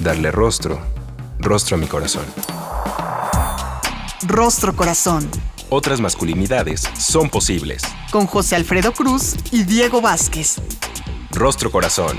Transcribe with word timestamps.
Darle 0.00 0.30
rostro, 0.30 0.78
rostro 1.38 1.76
a 1.76 1.80
mi 1.80 1.86
corazón. 1.86 2.24
Rostro 4.26 4.74
Corazón. 4.76 5.28
Otras 5.68 6.00
masculinidades 6.00 6.82
son 6.98 7.30
posibles. 7.30 7.82
Con 8.10 8.26
José 8.26 8.56
Alfredo 8.56 8.92
Cruz 8.92 9.36
y 9.50 9.64
Diego 9.64 10.00
Vázquez. 10.00 10.56
Rostro 11.32 11.70
Corazón. 11.70 12.18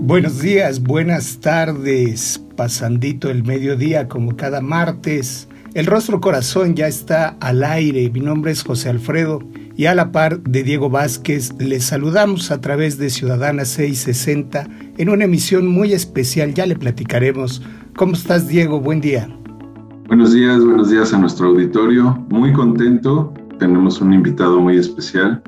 Buenos 0.00 0.40
días, 0.40 0.82
buenas 0.82 1.38
tardes, 1.40 2.40
pasandito 2.56 3.30
el 3.30 3.44
mediodía 3.44 4.08
como 4.08 4.36
cada 4.36 4.60
martes. 4.60 5.48
El 5.74 5.86
Rostro 5.86 6.20
Corazón 6.20 6.74
ya 6.74 6.86
está 6.86 7.36
al 7.40 7.62
aire. 7.64 8.10
Mi 8.10 8.20
nombre 8.20 8.52
es 8.52 8.62
José 8.62 8.88
Alfredo 8.88 9.40
y 9.76 9.86
a 9.86 9.94
la 9.94 10.10
par 10.10 10.40
de 10.42 10.62
Diego 10.62 10.88
Vázquez 10.88 11.52
les 11.58 11.84
saludamos 11.84 12.50
a 12.50 12.60
través 12.60 12.98
de 12.98 13.10
Ciudadana 13.10 13.64
660 13.64 14.66
en 14.96 15.08
una 15.10 15.24
emisión 15.24 15.68
muy 15.68 15.92
especial. 15.92 16.54
Ya 16.54 16.66
le 16.66 16.76
platicaremos. 16.76 17.62
¿Cómo 17.94 18.14
estás, 18.14 18.48
Diego? 18.48 18.80
Buen 18.80 19.00
día. 19.00 19.28
Buenos 20.08 20.32
días, 20.32 20.64
buenos 20.64 20.90
días 20.90 21.12
a 21.12 21.18
nuestro 21.18 21.48
auditorio. 21.48 22.24
Muy 22.30 22.52
contento. 22.52 23.34
Tenemos 23.58 24.00
un 24.00 24.14
invitado 24.14 24.60
muy 24.60 24.78
especial 24.78 25.42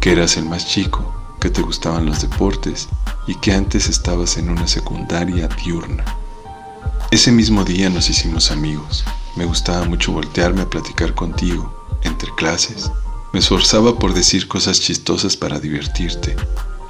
que 0.00 0.10
eras 0.10 0.36
el 0.36 0.46
más 0.46 0.66
chico, 0.66 1.15
que 1.40 1.50
te 1.50 1.62
gustaban 1.62 2.06
los 2.06 2.22
deportes 2.22 2.88
y 3.26 3.34
que 3.36 3.52
antes 3.52 3.88
estabas 3.88 4.36
en 4.36 4.50
una 4.50 4.66
secundaria 4.66 5.48
diurna. 5.48 6.04
Ese 7.10 7.32
mismo 7.32 7.64
día 7.64 7.90
nos 7.90 8.10
hicimos 8.10 8.50
amigos. 8.50 9.04
Me 9.36 9.44
gustaba 9.44 9.84
mucho 9.84 10.12
voltearme 10.12 10.62
a 10.62 10.70
platicar 10.70 11.14
contigo, 11.14 11.98
entre 12.02 12.34
clases. 12.34 12.90
Me 13.32 13.40
esforzaba 13.40 13.98
por 13.98 14.14
decir 14.14 14.48
cosas 14.48 14.80
chistosas 14.80 15.36
para 15.36 15.60
divertirte, 15.60 16.36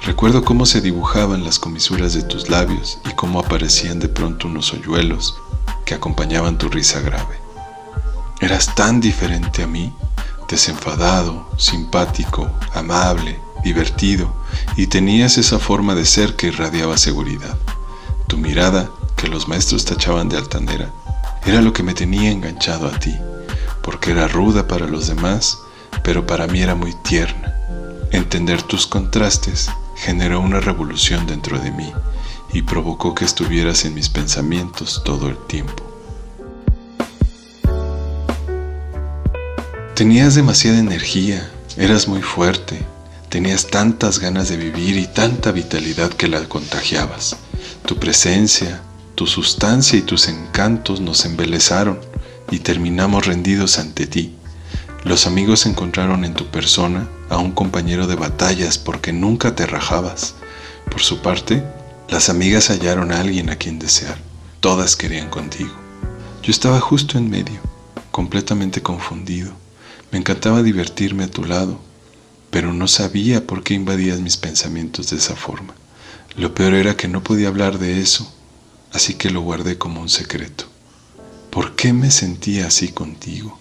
Recuerdo 0.07 0.45
cómo 0.45 0.65
se 0.65 0.79
dibujaban 0.79 1.43
las 1.43 1.59
comisuras 1.59 2.13
de 2.13 2.23
tus 2.23 2.49
labios 2.49 2.99
y 3.09 3.13
cómo 3.15 3.39
aparecían 3.39 3.99
de 3.99 4.07
pronto 4.07 4.47
unos 4.47 4.71
hoyuelos 4.73 5.35
que 5.85 5.95
acompañaban 5.95 6.57
tu 6.57 6.69
risa 6.69 7.01
grave. 7.01 7.37
Eras 8.39 8.73
tan 8.75 9.01
diferente 9.01 9.63
a 9.63 9.67
mí, 9.67 9.93
desenfadado, 10.47 11.49
simpático, 11.57 12.49
amable, 12.73 13.39
divertido, 13.67 14.33
y 14.77 14.87
tenías 14.87 15.37
esa 15.37 15.59
forma 15.59 15.93
de 15.93 16.05
ser 16.05 16.35
que 16.35 16.47
irradiaba 16.47 16.97
seguridad. 16.97 17.57
Tu 18.27 18.37
mirada, 18.37 18.89
que 19.17 19.27
los 19.27 19.47
maestros 19.47 19.83
tachaban 19.83 20.29
de 20.29 20.37
altanera, 20.37 20.93
era 21.45 21.61
lo 21.61 21.73
que 21.73 21.83
me 21.83 21.93
tenía 21.93 22.31
enganchado 22.31 22.87
a 22.87 22.97
ti, 22.97 23.13
porque 23.83 24.11
era 24.11 24.29
ruda 24.29 24.67
para 24.67 24.87
los 24.87 25.07
demás, 25.07 25.59
pero 26.01 26.25
para 26.25 26.47
mí 26.47 26.61
era 26.61 26.75
muy 26.75 26.93
tierna. 27.03 27.53
Entender 28.11 28.61
tus 28.61 28.87
contrastes 28.87 29.69
generó 29.97 30.39
una 30.39 30.61
revolución 30.61 31.27
dentro 31.27 31.59
de 31.59 31.71
mí 31.71 31.91
y 32.53 32.61
provocó 32.61 33.13
que 33.13 33.25
estuvieras 33.25 33.83
en 33.83 33.93
mis 33.93 34.07
pensamientos 34.07 35.01
todo 35.03 35.27
el 35.27 35.37
tiempo. 35.47 35.83
Tenías 39.93 40.35
demasiada 40.35 40.77
energía, 40.77 41.49
eras 41.75 42.07
muy 42.07 42.21
fuerte, 42.21 42.85
tenías 43.37 43.67
tantas 43.67 44.17
ganas 44.17 44.49
de 44.49 44.57
vivir 44.57 44.97
y 44.97 45.05
tanta 45.05 45.51
vitalidad 45.51 46.09
que 46.09 46.27
la 46.27 46.49
contagiabas. 46.49 47.37
Tu 47.85 47.99
presencia, 47.99 48.81
tu 49.13 49.27
sustancia 49.27 49.99
y 49.99 50.01
tus 50.01 50.27
encantos 50.27 51.01
nos 51.01 51.23
embelezaron 51.23 51.99
y 52.49 52.57
terminamos 52.57 53.27
rendidos 53.27 53.77
ante 53.77 54.07
ti. 54.07 54.33
Los 55.03 55.27
amigos 55.27 55.67
encontraron 55.67 56.25
en 56.25 56.33
tu 56.33 56.47
persona 56.47 57.07
a 57.29 57.37
un 57.37 57.51
compañero 57.51 58.07
de 58.07 58.15
batallas 58.15 58.79
porque 58.79 59.13
nunca 59.13 59.53
te 59.53 59.67
rajabas. 59.67 60.33
Por 60.89 61.03
su 61.03 61.21
parte, 61.21 61.63
las 62.09 62.29
amigas 62.29 62.71
hallaron 62.71 63.11
a 63.11 63.19
alguien 63.19 63.51
a 63.51 63.57
quien 63.57 63.77
desear. 63.77 64.17
Todas 64.61 64.95
querían 64.95 65.29
contigo. 65.29 65.75
Yo 66.41 66.49
estaba 66.49 66.79
justo 66.79 67.19
en 67.19 67.29
medio, 67.29 67.59
completamente 68.09 68.81
confundido. 68.81 69.51
Me 70.11 70.17
encantaba 70.17 70.63
divertirme 70.63 71.25
a 71.25 71.29
tu 71.29 71.45
lado, 71.45 71.79
pero 72.49 72.73
no 72.73 72.87
sabía 72.87 73.45
por 73.45 73.63
qué 73.63 73.73
invadías 73.73 74.19
mis 74.19 74.37
pensamientos 74.37 75.09
de 75.09 75.17
esa 75.17 75.35
forma. 75.35 75.73
Lo 76.35 76.53
peor 76.53 76.73
era 76.73 76.95
que 76.95 77.07
no 77.07 77.23
podía 77.23 77.47
hablar 77.47 77.79
de 77.79 77.99
eso, 77.99 78.31
así 78.91 79.15
que 79.15 79.29
lo 79.29 79.41
guardé 79.41 79.77
como 79.77 80.01
un 80.01 80.09
secreto. 80.09 80.65
¿Por 81.49 81.75
qué 81.75 81.93
me 81.93 82.11
sentía 82.11 82.67
así 82.67 82.89
contigo? 82.89 83.57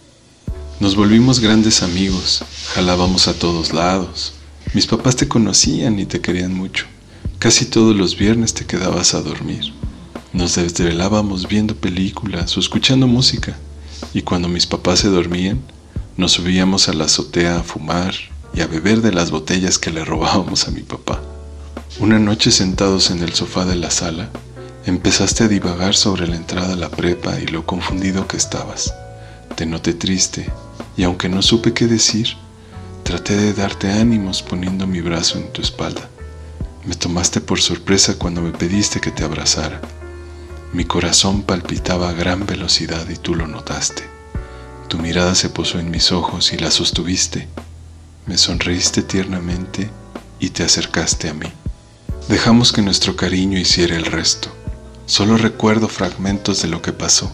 Nos 0.79 0.95
volvimos 0.95 1.41
grandes 1.41 1.83
amigos, 1.83 2.45
jalábamos 2.75 3.29
a 3.29 3.39
todos 3.39 3.73
lados. 3.73 4.35
Mis 4.75 4.87
papás 4.87 5.17
te 5.17 5.27
conocían 5.27 5.99
y 5.99 6.05
te 6.05 6.21
querían 6.21 6.53
mucho. 6.53 6.85
Casi 7.39 7.65
todos 7.65 7.97
los 7.97 8.19
viernes 8.19 8.53
te 8.53 8.67
quedabas 8.67 9.15
a 9.15 9.23
dormir. 9.23 9.73
Nos 10.35 10.57
desvelábamos 10.57 11.49
viendo 11.49 11.75
películas 11.77 12.55
o 12.57 12.61
escuchando 12.61 13.07
música. 13.07 13.57
Y 14.13 14.21
cuando 14.21 14.49
mis 14.49 14.67
papás 14.67 14.99
se 14.99 15.09
dormían, 15.09 15.63
nos 16.19 16.33
subíamos 16.33 16.91
a 16.91 16.93
la 16.93 17.05
azotea 17.05 17.61
a 17.61 17.63
fumar 17.63 18.15
y 18.57 18.63
a 18.63 18.67
beber 18.67 19.03
de 19.03 19.13
las 19.13 19.31
botellas 19.31 19.79
que 19.79 19.91
le 19.91 20.05
robábamos 20.05 20.67
a 20.67 20.71
mi 20.71 20.81
papá. 20.81 21.21
Una 22.01 22.19
noche 22.19 22.51
sentados 22.51 23.11
en 23.11 23.23
el 23.23 23.35
sofá 23.35 23.67
de 23.67 23.77
la 23.77 23.91
sala, 23.91 24.31
empezaste 24.87 25.45
a 25.45 25.49
divagar 25.49 25.95
sobre 25.95 26.27
la 26.27 26.37
entrada 26.37 26.73
a 26.73 26.77
la 26.77 26.89
prepa 26.89 27.39
y 27.39 27.47
lo 27.47 27.67
confundido 27.67 28.27
que 28.27 28.39
estabas. 28.39 28.95
Te 29.57 29.67
noté 29.67 29.93
triste 29.93 30.51
y 30.97 31.03
aunque 31.03 31.29
no 31.29 31.43
supe 31.43 31.75
qué 31.75 31.87
decir, 31.87 32.29
traté 33.03 33.37
de 33.37 33.53
darte 33.53 33.93
ánimos 33.93 34.43
poniendo 34.43 34.87
mi 34.87 35.03
brazo 35.03 35.39
en 35.39 35.53
tu 35.53 35.61
espalda. 35.61 36.09
Me 36.87 36.95
tomaste 36.95 37.43
por 37.43 37.61
sorpresa 37.61 38.15
cuando 38.17 38.41
me 38.41 38.53
pediste 38.53 39.01
que 39.01 39.11
te 39.11 39.23
abrazara. 39.23 39.83
Mi 40.73 40.85
corazón 40.85 41.43
palpitaba 41.43 42.09
a 42.09 42.13
gran 42.13 42.47
velocidad 42.47 43.07
y 43.11 43.17
tú 43.17 43.35
lo 43.35 43.47
notaste. 43.47 44.05
Tu 44.89 44.99
mirada 44.99 45.35
se 45.35 45.51
posó 45.51 45.79
en 45.79 45.91
mis 45.91 46.11
ojos 46.11 46.53
y 46.53 46.59
la 46.59 46.71
sostuviste. 46.71 47.49
Me 48.27 48.37
sonreíste 48.37 49.03
tiernamente 49.03 49.89
y 50.41 50.51
te 50.51 50.65
acercaste 50.65 51.29
a 51.29 51.35
mí. 51.35 51.47
Dejamos 52.29 52.73
que 52.73 52.83
nuestro 52.83 53.15
cariño 53.15 53.57
hiciera 53.57 53.97
el 53.97 54.05
resto. 54.05 54.49
Solo 55.07 55.37
recuerdo 55.37 55.89
fragmentos 55.89 56.61
de 56.61 56.69
lo 56.69 56.83
que 56.83 56.93
pasó, 56.93 57.31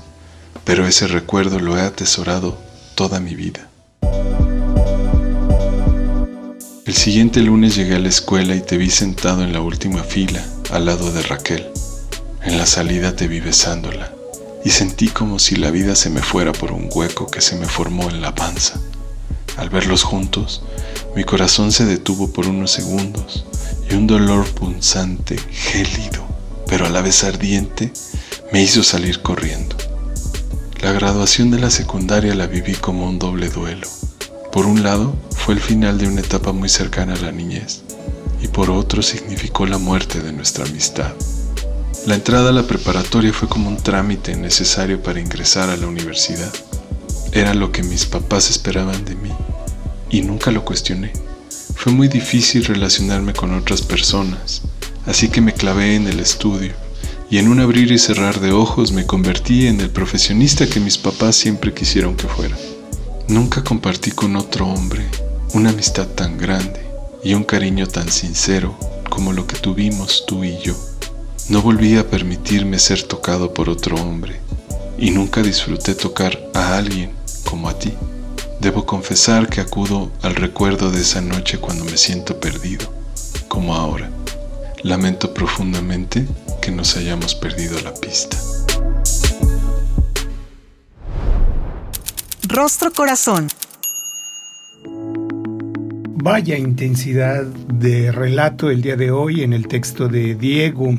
pero 0.65 0.87
ese 0.87 1.07
recuerdo 1.07 1.61
lo 1.61 1.79
he 1.79 1.81
atesorado 1.81 2.59
toda 2.95 3.21
mi 3.21 3.35
vida. 3.35 3.71
El 6.85 6.95
siguiente 6.95 7.41
lunes 7.41 7.75
llegué 7.75 7.95
a 7.95 7.99
la 7.99 8.11
escuela 8.11 8.55
y 8.55 8.61
te 8.61 8.77
vi 8.77 8.91
sentado 8.91 9.43
en 9.45 9.55
la 9.55 9.61
última 9.63 10.03
fila, 10.03 10.45
al 10.71 10.85
lado 10.85 11.11
de 11.11 11.23
Raquel. 11.23 11.69
En 12.43 12.59
la 12.59 12.67
salida 12.67 13.17
te 13.17 13.29
vi 13.29 13.41
besándola 13.41 14.13
y 14.63 14.71
sentí 14.71 15.09
como 15.09 15.39
si 15.39 15.57
la 15.57 15.71
vida 15.71 15.97
se 15.97 16.11
me 16.11 16.21
fuera 16.21 16.53
por 16.53 16.71
un 16.71 16.91
hueco 16.93 17.29
que 17.29 17.41
se 17.41 17.57
me 17.57 17.67
formó 17.67 18.11
en 18.11 18.21
la 18.21 18.35
panza. 18.35 18.79
Al 19.57 19.69
verlos 19.71 20.03
juntos, 20.03 20.63
mi 21.15 21.25
corazón 21.25 21.73
se 21.73 21.85
detuvo 21.85 22.33
por 22.33 22.47
unos 22.47 22.71
segundos 22.71 23.45
y 23.91 23.95
un 23.95 24.07
dolor 24.07 24.47
punzante, 24.49 25.39
gélido, 25.51 26.27
pero 26.67 26.87
a 26.87 26.91
la 26.91 27.03
vez 27.03 27.23
ardiente, 27.25 27.93
me 28.53 28.63
hizo 28.63 28.83
salir 28.83 29.21
corriendo. 29.21 29.77
La 30.81 30.93
graduación 30.93 31.51
de 31.51 31.59
la 31.59 31.71
secundaria 31.71 32.35
la 32.35 32.47
viví 32.47 32.75
como 32.75 33.07
un 33.07 33.19
doble 33.19 33.51
duelo. 33.51 33.87
Por 34.51 34.67
un 34.67 34.83
lado, 34.83 35.15
fue 35.37 35.55
el 35.55 35.61
final 35.61 35.99
de 35.99 36.09
una 36.09 36.21
etapa 36.21 36.53
muy 36.53 36.69
cercana 36.69 37.15
a 37.15 37.19
la 37.19 37.33
niñez, 37.33 37.83
y 38.43 38.49
por 38.49 38.71
otro 38.71 39.03
significó 39.03 39.67
la 39.67 39.79
muerte 39.79 40.21
de 40.21 40.33
nuestra 40.33 40.65
amistad. 40.65 41.13
La 42.07 42.17
entrada 42.17 42.51
a 42.51 42.53
la 42.53 42.67
preparatoria 42.67 43.33
fue 43.33 43.49
como 43.49 43.69
un 43.69 43.77
trámite 43.77 44.35
necesario 44.35 45.03
para 45.03 45.21
ingresar 45.21 45.71
a 45.71 45.77
la 45.77 45.87
universidad. 45.87 46.53
Era 47.35 47.55
lo 47.55 47.73
que 47.73 47.83
mis 47.83 48.05
papás 48.05 48.51
esperaban 48.51 49.07
de 49.07 49.15
mí, 49.15 49.31
y 50.11 50.21
nunca 50.21 50.51
lo 50.51 50.67
cuestioné. 50.67 51.15
Fue 51.75 51.91
muy 51.91 52.09
difícil 52.09 52.63
relacionarme 52.63 53.33
con 53.33 53.55
otras 53.55 53.81
personas, 53.81 54.61
así 55.07 55.29
que 55.29 55.41
me 55.41 55.55
clavé 55.55 55.95
en 55.95 56.07
el 56.07 56.21
estudio, 56.21 56.75
y 57.31 57.39
en 57.39 57.49
un 57.49 57.61
abrir 57.61 57.91
y 57.91 57.99
cerrar 57.99 58.39
de 58.39 58.53
ojos 58.53 58.93
me 58.93 59.07
convertí 59.07 59.67
en 59.67 59.81
el 59.81 59.89
profesionista 59.89 60.67
que 60.67 60.79
mis 60.79 60.99
papás 60.99 61.35
siempre 61.35 61.73
quisieron 61.73 62.17
que 62.17 62.29
fuera. 62.29 62.55
Nunca 63.29 63.65
compartí 63.65 64.11
con 64.11 64.37
otro 64.37 64.67
hombre 64.67 65.09
una 65.55 65.71
amistad 65.71 66.09
tan 66.09 66.37
grande 66.37 66.81
y 67.25 67.33
un 67.33 67.45
cariño 67.45 67.87
tan 67.87 68.13
sincero 68.13 68.77
como 69.09 69.33
lo 69.33 69.47
que 69.47 69.57
tuvimos 69.57 70.27
tú 70.27 70.45
y 70.45 70.59
yo. 70.59 70.77
No 71.49 71.63
volví 71.63 71.97
a 71.97 72.11
permitirme 72.11 72.79
ser 72.79 73.03
tocado 73.05 73.55
por 73.55 73.71
otro 73.71 73.97
hombre 73.97 74.39
y 74.99 75.11
nunca 75.11 75.41
disfruté 75.41 75.95
tocar 75.95 76.39
a 76.53 76.77
alguien 76.77 77.22
como 77.45 77.69
a 77.69 77.79
ti. 77.79 77.93
Debo 78.61 78.87
confesar 78.87 79.49
que 79.49 79.61
acudo 79.61 80.13
al 80.23 80.37
recuerdo 80.37 80.91
de 80.91 81.01
esa 81.01 81.21
noche 81.21 81.59
cuando 81.59 81.85
me 81.85 81.97
siento 81.97 82.39
perdido, 82.39 82.93
como 83.49 83.75
ahora. 83.75 84.09
Lamento 84.83 85.35
profundamente 85.35 86.27
que 86.61 86.71
nos 86.71 86.97
hayamos 86.97 87.35
perdido 87.35 87.81
la 87.81 87.93
pista. 87.95 88.37
Rostro 92.49 92.93
Corazón. 92.93 93.49
Vaya 96.25 96.57
intensidad 96.57 97.45
de 97.45 98.13
relato 98.13 98.71
el 98.71 98.83
día 98.83 98.95
de 98.95 99.11
hoy 99.11 99.43
en 99.43 99.53
el 99.53 99.67
texto 99.67 100.07
de 100.07 100.37
Diego. 100.37 100.95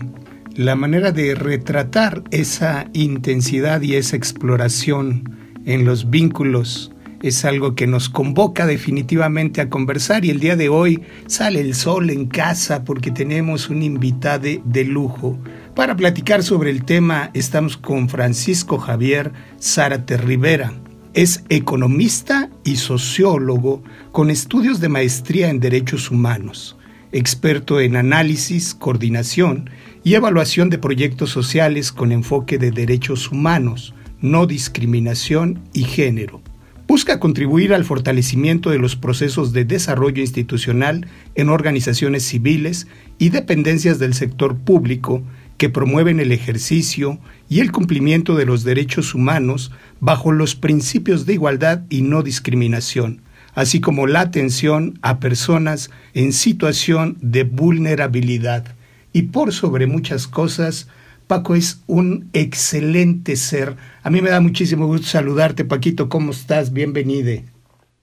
La 0.55 0.75
manera 0.75 1.11
de 1.11 1.33
retratar 1.33 2.23
esa 2.31 2.87
intensidad 2.91 3.81
y 3.81 3.95
esa 3.95 4.17
exploración 4.17 5.42
en 5.65 5.85
los 5.85 6.09
vínculos 6.09 6.93
es 7.23 7.45
algo 7.45 7.73
que 7.73 7.87
nos 7.87 8.09
convoca 8.09 8.67
definitivamente 8.67 9.61
a 9.61 9.69
conversar 9.69 10.25
y 10.25 10.29
el 10.29 10.41
día 10.41 10.57
de 10.57 10.67
hoy 10.67 11.01
sale 11.25 11.61
el 11.61 11.73
sol 11.73 12.09
en 12.09 12.25
casa 12.27 12.83
porque 12.83 13.11
tenemos 13.11 13.69
un 13.69 13.81
invitado 13.81 14.49
de 14.65 14.83
lujo. 14.83 15.39
Para 15.73 15.95
platicar 15.95 16.43
sobre 16.43 16.69
el 16.69 16.83
tema 16.83 17.31
estamos 17.33 17.77
con 17.77 18.09
Francisco 18.09 18.77
Javier 18.77 19.31
Zárate 19.59 20.17
Rivera. 20.17 20.73
Es 21.13 21.45
economista 21.47 22.49
y 22.65 22.75
sociólogo 22.75 23.83
con 24.11 24.29
estudios 24.29 24.81
de 24.81 24.89
maestría 24.89 25.49
en 25.49 25.61
derechos 25.61 26.11
humanos, 26.11 26.75
experto 27.13 27.79
en 27.79 27.95
análisis, 27.95 28.75
coordinación 28.75 29.69
y 30.03 30.15
evaluación 30.15 30.69
de 30.69 30.77
proyectos 30.77 31.29
sociales 31.29 31.93
con 31.93 32.11
enfoque 32.11 32.57
de 32.57 32.71
derechos 32.71 33.31
humanos, 33.31 33.93
no 34.23 34.47
discriminación 34.47 35.59
y 35.73 35.83
género. 35.83 36.41
Busca 36.87 37.19
contribuir 37.19 37.73
al 37.73 37.83
fortalecimiento 37.83 38.69
de 38.69 38.79
los 38.79 38.95
procesos 38.95 39.51
de 39.51 39.65
desarrollo 39.65 40.21
institucional 40.21 41.07
en 41.35 41.49
organizaciones 41.49 42.23
civiles 42.23 42.87
y 43.19 43.29
dependencias 43.29 43.99
del 43.99 44.13
sector 44.13 44.55
público 44.55 45.23
que 45.57 45.69
promueven 45.69 46.21
el 46.21 46.31
ejercicio 46.31 47.19
y 47.49 47.59
el 47.59 47.71
cumplimiento 47.73 48.35
de 48.35 48.45
los 48.45 48.63
derechos 48.63 49.13
humanos 49.13 49.71
bajo 49.99 50.31
los 50.31 50.55
principios 50.55 51.25
de 51.25 51.33
igualdad 51.33 51.81
y 51.89 52.01
no 52.01 52.23
discriminación, 52.23 53.21
así 53.55 53.81
como 53.81 54.07
la 54.07 54.21
atención 54.21 54.99
a 55.01 55.19
personas 55.19 55.91
en 56.13 56.31
situación 56.31 57.17
de 57.19 57.43
vulnerabilidad. 57.43 58.75
Y 59.11 59.23
por 59.23 59.51
sobre 59.51 59.85
muchas 59.85 60.27
cosas, 60.27 60.87
Paco 61.33 61.55
es 61.55 61.81
un 61.87 62.29
excelente 62.33 63.35
ser. 63.37 63.75
A 64.03 64.11
mí 64.11 64.21
me 64.21 64.29
da 64.29 64.39
muchísimo 64.39 64.85
gusto 64.85 65.07
saludarte, 65.07 65.65
Paquito. 65.65 66.07
¿Cómo 66.07 66.31
estás? 66.31 66.71
Bienvenido. 66.71 67.41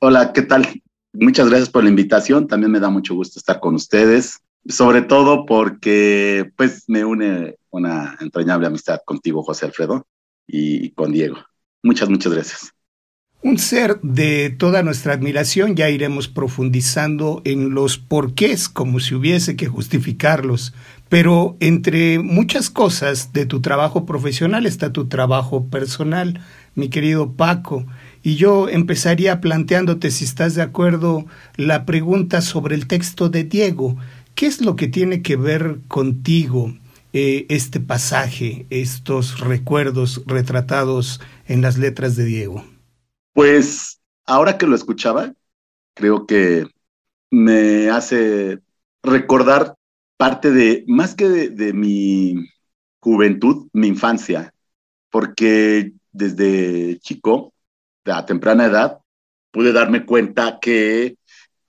Hola, 0.01 0.33
¿qué 0.33 0.43
tal? 0.43 0.83
Muchas 1.13 1.49
gracias 1.49 1.71
por 1.71 1.85
la 1.85 1.91
invitación. 1.91 2.49
También 2.49 2.73
me 2.73 2.81
da 2.81 2.91
mucho 2.91 3.15
gusto 3.15 3.39
estar 3.39 3.61
con 3.61 3.77
ustedes 3.77 4.41
sobre 4.67 5.03
todo 5.03 5.47
porque 5.47 6.51
pues 6.57 6.85
me 6.89 7.05
une 7.05 7.55
una 7.71 8.17
entrañable 8.21 8.67
amistad 8.67 8.99
contigo, 9.05 9.45
José 9.45 9.67
Alfredo, 9.67 10.09
y 10.49 10.91
con 10.91 11.13
Diego. 11.13 11.37
Muchas, 11.85 12.09
muchas 12.09 12.33
gracias. 12.33 12.73
Un 13.43 13.59
ser 13.59 14.01
de 14.03 14.51
toda 14.51 14.83
nuestra 14.83 15.15
admiración, 15.15 15.75
ya 15.77 15.89
iremos 15.89 16.29
profundizando 16.29 17.41
en 17.45 17.71
los 17.71 17.97
porqués, 17.97 18.69
como 18.69 19.01
si 19.01 19.15
hubiese 19.15 19.57
que 19.57 19.67
justificarlos, 19.67 20.75
pero 21.11 21.57
entre 21.59 22.21
muchas 22.21 22.71
cosas 22.71 23.33
de 23.33 23.45
tu 23.45 23.61
trabajo 23.61 24.07
profesional 24.07 24.65
está 24.65 24.93
tu 24.93 25.09
trabajo 25.09 25.67
personal, 25.67 26.41
mi 26.77 26.89
querido 26.89 27.33
Paco, 27.33 27.85
y 28.23 28.37
yo 28.37 28.69
empezaría 28.69 29.41
planteándote, 29.41 30.13
si 30.13 30.25
estás 30.25 30.55
de 30.55 30.63
acuerdo, 30.63 31.27
la 31.57 31.85
pregunta 31.85 32.41
sobre 32.41 32.77
el 32.77 32.87
texto 32.87 33.29
de 33.29 33.43
Diego. 33.43 33.97
¿Qué 34.37 34.47
es 34.47 34.61
lo 34.61 34.77
que 34.77 34.87
tiene 34.87 35.21
que 35.21 35.35
ver 35.35 35.81
contigo 35.89 36.73
eh, 37.13 37.45
este 37.49 37.81
pasaje, 37.81 38.67
estos 38.71 39.41
recuerdos 39.41 40.23
retratados 40.27 41.21
en 41.49 41.61
las 41.61 41.77
letras 41.77 42.15
de 42.15 42.25
Diego? 42.25 42.65
Pues 43.33 44.01
ahora 44.27 44.57
que 44.59 44.69
lo 44.69 44.77
escuchaba, 44.77 45.33
creo 45.95 46.25
que 46.25 46.69
me 47.33 47.91
hace 47.91 48.61
recordar 49.03 49.75
parte 50.21 50.51
de, 50.51 50.85
más 50.87 51.15
que 51.15 51.27
de, 51.31 51.73
mi 51.73 52.35
juventud, 53.01 53.69
mi 53.73 53.87
infancia, 53.87 54.53
porque 55.09 55.95
desde 56.13 56.99
chico, 56.99 57.55
a 58.05 58.27
temprana 58.27 58.67
edad, 58.67 58.99
pude 59.51 59.73
darme 59.73 60.05
cuenta 60.05 60.59
que 60.61 61.17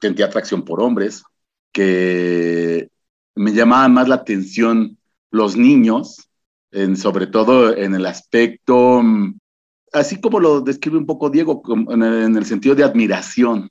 sentía 0.01 0.25
atracción 0.25 0.65
por 0.65 0.81
hombres, 0.81 1.24
que 1.72 2.89
me 3.36 3.53
llamaban 3.53 3.93
más 3.93 4.10
la 4.10 4.15
atención 4.15 4.98
los 5.29 5.55
niños, 5.55 6.27
sobre 6.98 7.27
todo 7.27 7.74
en 7.74 7.96
el 7.96 8.05
aspecto, 8.05 9.01
así 9.93 10.20
como 10.20 10.41
lo 10.41 10.60
describe 10.60 10.98
un 10.98 11.05
poco 11.05 11.29
Diego, 11.29 11.63
en 11.89 12.03
el, 12.03 12.46
sentido 12.46 12.75
de 12.75 12.84
admiración 12.84 13.70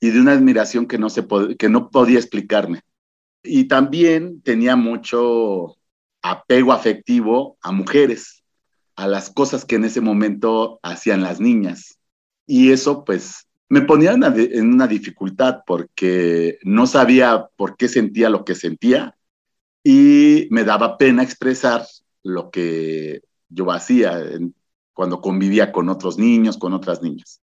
y 0.00 0.10
de 0.10 0.20
una 0.20 0.32
admiración 0.32 0.86
que 0.88 0.98
no, 0.98 1.08
se 1.08 1.24
que 1.56 1.68
no 1.68 1.88
podía 1.88 2.18
explicarme. 2.18 2.82
Y 3.42 3.64
también 3.64 4.42
tenía 4.42 4.76
mucho 4.76 5.76
apego 6.22 6.72
afectivo 6.72 7.56
a 7.62 7.72
mujeres, 7.72 8.42
a 8.96 9.06
las 9.06 9.30
cosas 9.30 9.64
que 9.64 9.76
en 9.76 9.84
ese 9.84 10.00
momento 10.00 10.80
hacían 10.82 11.22
las 11.22 11.40
niñas. 11.40 11.98
Y 12.46 12.72
eso 12.72 13.04
pues 13.04 13.46
me 13.68 13.82
ponía 13.82 14.12
en 14.12 14.72
una, 14.72 14.86
dificultad 14.86 15.60
porque 15.66 16.58
no 16.62 16.86
sabía 16.86 17.48
por 17.56 17.76
qué 17.76 17.88
sentía 17.88 18.30
lo 18.30 18.44
que 18.44 18.54
sentía 18.54 19.16
y 19.84 20.48
me 20.50 20.64
daba 20.64 20.96
pena 20.96 21.22
expresar 21.22 21.86
lo 22.22 22.50
que 22.50 23.22
yo 23.48 23.70
hacía 23.70 24.20
cuando 24.94 25.20
convivía 25.20 25.70
con 25.70 25.88
otros 25.88 26.18
niños, 26.18 26.56
con 26.56 26.72
otras 26.72 27.02
niñas. 27.02 27.40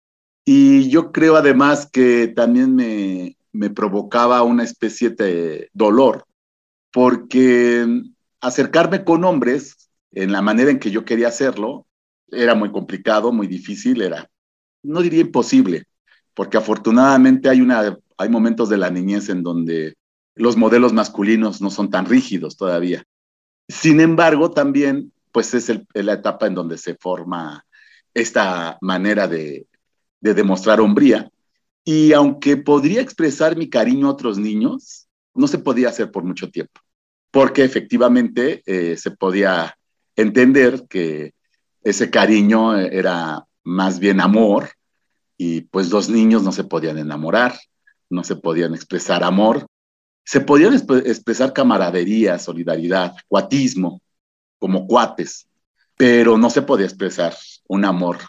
Y 0.46 0.90
yo 0.90 1.12
creo 1.12 1.36
además 1.36 1.90
que 1.92 2.28
también 2.28 2.76
me, 2.76 3.36
me 3.54 3.70
provocaba 3.70 4.44
una 4.44 4.64
especie 4.64 5.10
de 5.10 5.70
dolor, 5.74 6.26
porque 6.92 7.86
acercarme 8.40 9.04
con 9.04 9.24
hombres 9.24 9.90
en 10.12 10.32
la 10.32 10.42
manera 10.42 10.72
en 10.72 10.80
que 10.80 10.92
yo 10.92 11.06
quería 11.06 11.28
hacerlo 11.28 11.88
era 12.30 12.56
muy 12.56 12.72
complicado, 12.72 13.32
muy 13.32 13.48
difícil, 13.48 14.02
era, 14.02 14.30
no 14.84 15.02
diría 15.02 15.22
imposible, 15.22 15.86
porque 16.34 16.58
afortunadamente 16.58 17.50
hay, 17.50 17.62
una, 17.62 17.98
hay 18.18 18.30
momentos 18.30 18.70
de 18.70 18.78
la 18.78 18.90
niñez 18.90 19.30
en 19.30 19.44
donde 19.44 19.96
los 20.36 20.58
modelos 20.58 20.94
masculinos 20.94 21.62
no 21.62 21.70
son 21.70 21.90
tan 21.90 22.06
rígidos 22.06 22.56
todavía. 22.58 23.04
Sin 23.68 24.00
embargo, 24.00 24.52
también, 24.52 25.12
pues 25.32 25.54
es 25.54 25.72
la 25.94 26.14
etapa 26.14 26.48
en 26.48 26.56
donde 26.56 26.78
se 26.78 26.96
forma 26.96 27.66
esta 28.14 28.78
manera 28.82 29.28
de, 29.28 29.68
demostrar 30.20 30.82
hombría. 30.82 31.30
Y 31.84 32.14
aunque 32.14 32.58
podría 32.58 33.02
expresar 33.02 33.58
mi 33.58 33.70
cariño 33.70 34.08
a 34.08 34.12
otros 34.12 34.38
niños, 34.38 35.08
no 35.34 35.48
se 35.48 35.58
podía 35.58 35.90
hacer 35.90 36.12
por 36.12 36.24
mucho 36.24 36.50
tiempo, 36.50 36.82
porque 37.32 37.64
efectivamente 37.64 38.62
eh, 38.66 38.98
se 38.98 39.12
podía 39.12 39.76
entender 40.16 40.86
que 40.90 41.34
ese 41.84 42.10
cariño 42.10 42.78
era 42.78 43.46
más 43.64 44.00
bien 44.00 44.20
amor 44.20 44.70
y 45.38 45.62
pues 45.62 45.90
los 45.90 46.10
niños 46.10 46.44
no 46.44 46.52
se 46.52 46.64
podían 46.64 46.98
enamorar, 46.98 47.58
no 48.10 48.24
se 48.24 48.36
podían 48.36 48.76
expresar 48.76 49.24
amor, 49.24 49.66
se 50.24 50.42
podían 50.42 50.74
expresar 50.74 51.54
camaradería, 51.54 52.38
solidaridad, 52.38 53.16
cuatismo, 53.28 54.02
como 54.60 54.86
cuates, 54.86 55.48
pero 55.98 56.38
no 56.38 56.50
se 56.50 56.62
podía 56.62 56.86
expresar 56.86 57.36
un 57.68 57.86
amor 57.86 58.20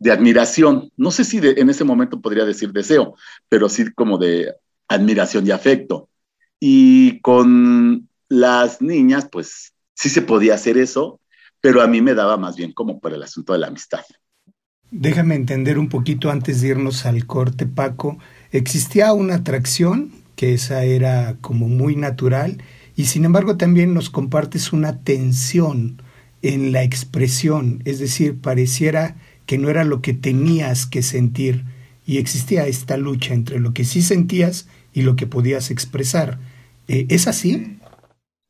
de 0.00 0.10
admiración. 0.10 0.90
No 0.96 1.12
sé 1.12 1.24
si 1.24 1.38
en 1.38 1.70
ese 1.70 1.84
momento 1.84 2.20
podría 2.20 2.44
decir 2.44 2.72
deseo, 2.72 3.14
pero 3.48 3.68
sí 3.68 3.84
como 3.94 4.18
de 4.18 4.52
admiración 4.88 5.46
y 5.46 5.52
afecto. 5.52 6.08
Y 6.58 7.20
con 7.20 8.08
las 8.28 8.82
niñas, 8.82 9.28
pues 9.30 9.72
sí 9.94 10.08
se 10.08 10.22
podía 10.22 10.54
hacer 10.54 10.78
eso, 10.78 11.20
pero 11.60 11.82
a 11.82 11.86
mí 11.86 12.00
me 12.00 12.14
daba 12.14 12.36
más 12.36 12.56
bien 12.56 12.72
como 12.72 12.98
por 12.98 13.12
el 13.12 13.22
asunto 13.22 13.52
de 13.52 13.60
la 13.60 13.68
amistad. 13.68 14.00
Déjame 14.90 15.36
entender 15.36 15.78
un 15.78 15.88
poquito 15.88 16.30
antes 16.30 16.60
de 16.60 16.68
irnos 16.68 17.06
al 17.06 17.26
corte, 17.26 17.66
Paco. 17.66 18.18
¿Existía 18.50 19.12
una 19.12 19.36
atracción, 19.36 20.10
que 20.34 20.54
esa 20.54 20.82
era 20.82 21.36
como 21.40 21.68
muy 21.68 21.94
natural, 21.94 22.62
y 22.96 23.04
sin 23.04 23.24
embargo 23.24 23.56
también 23.56 23.94
nos 23.94 24.10
compartes 24.10 24.72
una 24.72 24.98
tensión 25.04 26.02
en 26.42 26.72
la 26.72 26.82
expresión, 26.82 27.82
es 27.84 27.98
decir, 27.98 28.40
pareciera 28.40 29.16
que 29.50 29.58
no 29.58 29.68
era 29.68 29.82
lo 29.82 30.00
que 30.00 30.14
tenías 30.14 30.86
que 30.86 31.02
sentir, 31.02 31.64
y 32.06 32.18
existía 32.18 32.68
esta 32.68 32.96
lucha 32.96 33.34
entre 33.34 33.58
lo 33.58 33.74
que 33.74 33.84
sí 33.84 34.00
sentías 34.00 34.68
y 34.92 35.02
lo 35.02 35.16
que 35.16 35.26
podías 35.26 35.72
expresar. 35.72 36.38
Eh, 36.86 37.06
¿Es 37.08 37.26
así? 37.26 37.80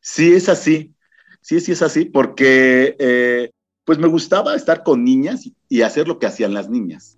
Sí, 0.03 0.35
es 0.35 0.51
así. 0.51 0.93
Sí, 1.41 1.59
sí 1.61 1.73
es 1.73 1.81
así, 1.81 2.05
porque 2.05 2.97
eh, 2.99 3.51
pues 3.87 3.99
me 3.99 4.09
gustaba 4.09 4.55
estar 4.55 4.83
con 4.83 5.03
niñas 5.03 5.49
y 5.71 5.81
hacer 5.81 6.07
lo 6.07 6.19
que 6.19 6.27
hacían 6.27 6.53
las 6.53 6.69
niñas. 6.69 7.17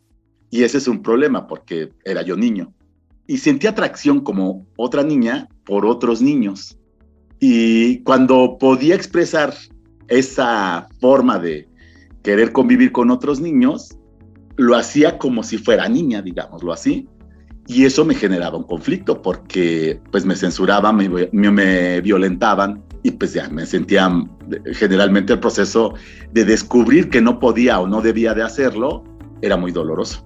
Y 0.48 0.62
ese 0.62 0.78
es 0.78 0.86
un 0.86 1.02
problema, 1.02 1.48
porque 1.48 1.88
era 2.04 2.22
yo 2.22 2.36
niño. 2.36 2.72
Y 3.26 3.38
sentí 3.38 3.66
atracción 3.66 4.20
como 4.20 4.64
otra 4.76 5.02
niña 5.02 5.48
por 5.64 5.86
otros 5.86 6.22
niños. 6.22 6.78
Y 7.40 7.98
cuando 8.04 8.58
podía 8.60 8.94
expresar 8.94 9.52
esa 10.06 10.86
forma 11.00 11.40
de 11.40 11.66
querer 12.22 12.52
convivir 12.52 12.92
con 12.92 13.10
otros 13.10 13.40
niños, 13.40 13.96
lo 14.56 14.76
hacía 14.76 15.18
como 15.18 15.42
si 15.42 15.58
fuera 15.58 15.88
niña, 15.88 16.22
digámoslo 16.22 16.72
así. 16.72 17.08
Y 17.68 17.84
eso 17.84 18.04
me 18.04 18.14
generaba 18.14 18.58
un 18.58 18.64
conflicto 18.64 19.22
porque 19.22 20.00
pues 20.10 20.24
me 20.24 20.34
censuraban, 20.34 20.96
me, 20.96 22.00
violentaban 22.00 22.82
y 23.04 23.12
pues 23.12 23.34
ya 23.34 23.48
me 23.48 23.66
sentía 23.66 24.10
generalmente 24.74 25.34
el 25.34 25.40
proceso 25.40 25.94
de 26.32 26.44
descubrir 26.44 27.08
que 27.08 27.20
no 27.20 27.38
podía 27.38 27.78
o 27.78 27.86
no 27.86 28.02
debía 28.02 28.34
de 28.34 28.42
hacerlo 28.42 29.04
era 29.42 29.56
muy 29.56 29.70
doloroso. 29.70 30.24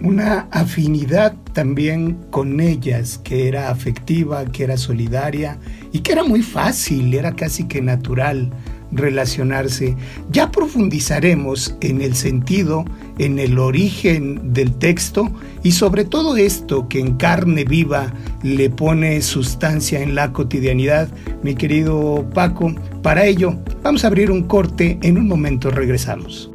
Una 0.00 0.48
afinidad 0.52 1.34
también 1.54 2.14
con 2.30 2.60
ellas, 2.60 3.18
que 3.18 3.48
era 3.48 3.70
afectiva, 3.70 4.44
que 4.44 4.64
era 4.64 4.76
solidaria 4.76 5.58
y 5.90 6.00
que 6.00 6.12
era 6.12 6.22
muy 6.22 6.42
fácil, 6.42 7.14
era 7.14 7.34
casi 7.34 7.66
que 7.66 7.82
natural 7.82 8.52
relacionarse. 8.92 9.96
Ya 10.30 10.50
profundizaremos 10.50 11.74
en 11.80 12.00
el 12.00 12.14
sentido, 12.14 12.84
en 13.18 13.38
el 13.38 13.58
origen 13.58 14.52
del 14.52 14.72
texto 14.74 15.30
y 15.62 15.72
sobre 15.72 16.04
todo 16.04 16.36
esto 16.36 16.88
que 16.88 17.00
en 17.00 17.16
carne 17.16 17.64
viva 17.64 18.12
le 18.42 18.70
pone 18.70 19.20
sustancia 19.22 20.00
en 20.00 20.14
la 20.14 20.32
cotidianidad, 20.32 21.08
mi 21.42 21.54
querido 21.54 22.24
Paco. 22.34 22.74
Para 23.02 23.24
ello, 23.24 23.54
vamos 23.82 24.04
a 24.04 24.08
abrir 24.08 24.30
un 24.30 24.44
corte, 24.44 24.98
en 25.02 25.18
un 25.18 25.26
momento 25.28 25.70
regresamos. 25.70 26.50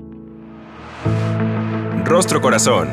Rostro 2.06 2.42
Corazón. 2.42 2.90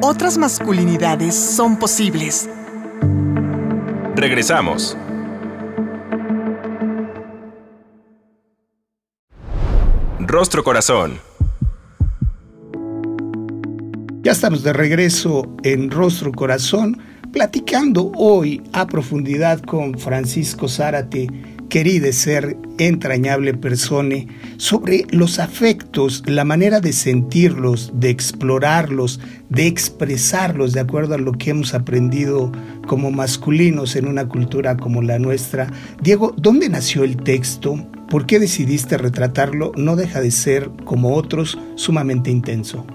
Otras 0.00 0.38
masculinidades 0.38 1.34
son 1.34 1.78
posibles. 1.78 2.48
Regresamos. 4.14 4.96
Rostro 10.20 10.64
Corazón. 10.64 11.20
Ya 14.22 14.32
estamos 14.32 14.64
de 14.64 14.72
regreso 14.72 15.44
en 15.62 15.92
Rostro 15.92 16.32
Corazón, 16.32 16.98
platicando 17.32 18.10
hoy 18.16 18.60
a 18.72 18.86
profundidad 18.88 19.60
con 19.60 19.96
Francisco 19.96 20.66
Zárate, 20.68 21.28
querido 21.68 22.10
ser 22.12 22.56
entrañable 22.78 23.54
persona, 23.54 24.16
sobre 24.56 25.06
los 25.10 25.38
afectos, 25.38 26.22
la 26.26 26.44
manera 26.44 26.80
de 26.80 26.92
sentirlos, 26.92 27.92
de 27.94 28.10
explorarlos, 28.10 29.20
de 29.48 29.66
expresarlos 29.66 30.72
de 30.72 30.80
acuerdo 30.80 31.14
a 31.14 31.18
lo 31.18 31.32
que 31.32 31.50
hemos 31.50 31.74
aprendido 31.74 32.52
como 32.86 33.10
masculinos 33.10 33.96
en 33.96 34.06
una 34.06 34.28
cultura 34.28 34.76
como 34.76 35.02
la 35.02 35.18
nuestra. 35.18 35.68
Diego, 36.02 36.34
¿dónde 36.36 36.68
nació 36.68 37.04
el 37.04 37.16
texto? 37.16 37.76
¿Por 38.08 38.26
qué 38.26 38.38
decidiste 38.38 38.96
retratarlo? 38.96 39.72
No 39.76 39.96
deja 39.96 40.20
de 40.20 40.30
ser, 40.30 40.70
como 40.84 41.14
otros, 41.14 41.58
sumamente 41.74 42.30
intenso. 42.30 42.86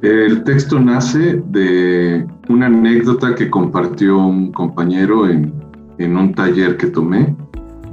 El 0.00 0.44
texto 0.44 0.78
nace 0.78 1.42
de 1.48 2.24
una 2.48 2.66
anécdota 2.66 3.34
que 3.34 3.50
compartió 3.50 4.16
un 4.16 4.52
compañero 4.52 5.28
en, 5.28 5.52
un 5.98 6.34
taller 6.34 6.76
que 6.76 6.86
tomé. 6.86 7.34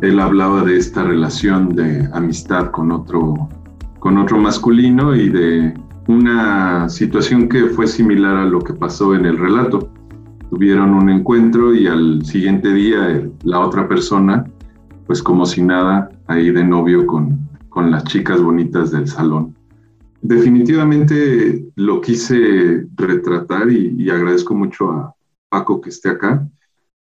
Él 0.02 0.20
hablaba 0.20 0.64
de 0.64 0.78
esta 0.78 1.04
relación 1.04 1.76
de 1.76 2.08
amistad 2.14 2.72
con 2.72 2.92
otro, 2.92 3.50
con 4.00 4.18
otro 4.18 4.38
masculino 4.38 5.16
y 5.16 5.30
de 5.30 5.74
una 6.08 6.88
situación 6.90 7.50
que 7.50 7.66
fue 7.68 7.88
similar 7.88 8.36
a 8.38 8.46
lo 8.46 8.60
que 8.60 8.74
pasó 8.74 9.16
en 9.16 9.26
el 9.26 9.38
relato. 9.38 9.90
Tuvieron 10.50 10.94
un 10.94 11.10
encuentro 11.10 11.74
y 11.74 11.88
al 11.88 12.24
siguiente 12.26 12.72
día 12.74 13.28
la 13.44 13.60
otra 13.60 13.88
persona 13.88 14.46
pues 15.06 15.22
como 15.22 15.46
si 15.46 15.62
nada, 15.62 16.10
ahí 16.28 16.52
de 16.52 16.64
novio 16.64 17.06
con, 17.06 17.48
con 17.70 17.92
las 17.92 18.04
chicas 18.06 18.42
bonitas 18.42 18.92
del 18.92 19.08
salón. 19.08 19.56
Definitivamente 20.22 21.68
lo 21.76 22.02
quise 22.02 22.88
retratar 22.96 23.70
y, 23.72 24.10
agradezco 24.10 24.56
mucho 24.56 24.92
a 24.92 25.16
Paco 25.50 25.80
que 25.82 25.90
esté 25.90 26.10
acá, 26.10 26.48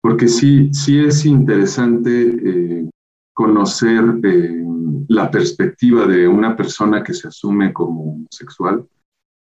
porque 0.04 0.28
sí, 0.28 0.68
sí 0.75 0.99
es 0.99 1.25
interesante 1.25 2.11
eh, 2.44 2.90
conocer 3.32 4.04
eh, 4.23 4.62
la 5.08 5.30
perspectiva 5.30 6.06
de 6.06 6.28
una 6.28 6.54
persona 6.54 7.02
que 7.02 7.14
se 7.14 7.28
asume 7.28 7.73
como 7.73 8.12
homosexual 8.12 8.84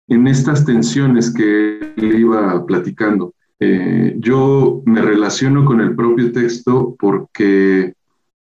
en 0.07 0.29
estas 0.29 0.65
tensiones 0.65 1.35
que 1.35 1.95
él 1.97 2.15
iba 2.15 2.65
platicando. 2.65 3.35
Eh, 3.59 4.15
yo 4.21 4.83
me 4.87 5.03
relaciono 5.03 5.65
con 5.65 5.81
el 5.81 5.97
propio 5.97 6.31
texto 6.31 6.95
porque 6.97 7.95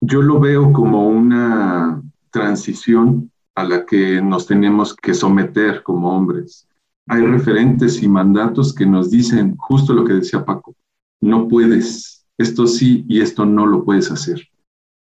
yo 0.02 0.20
lo 0.20 0.38
veo 0.38 0.70
como 0.70 1.08
una 1.08 2.02
transición 2.30 3.30
a 3.54 3.64
la 3.64 3.86
que 3.86 4.20
nos 4.20 4.46
tenemos 4.46 4.94
que 4.94 5.14
someter 5.14 5.82
como 5.82 6.14
hombres. 6.14 6.68
Hay 7.08 7.22
referentes 7.22 8.02
y 8.02 8.08
mandatos 8.08 8.74
que 8.74 8.84
nos 8.84 9.10
dicen 9.10 9.56
justo 9.56 9.94
lo 9.94 10.04
que 10.04 10.12
decía 10.12 10.44
Paco, 10.44 10.74
no 11.22 11.48
puedes, 11.48 12.26
esto 12.36 12.66
sí 12.66 13.04
y 13.08 13.20
esto 13.20 13.46
no 13.46 13.66
lo 13.66 13.84
puedes 13.84 14.10
hacer. 14.10 14.42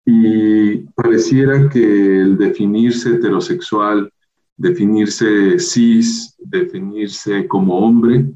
Y 0.05 0.77
pareciera 0.95 1.69
que 1.69 2.21
el 2.21 2.37
definirse 2.37 3.15
heterosexual, 3.15 4.11
definirse 4.57 5.59
cis, 5.59 6.35
definirse 6.39 7.47
como 7.47 7.79
hombre, 7.79 8.31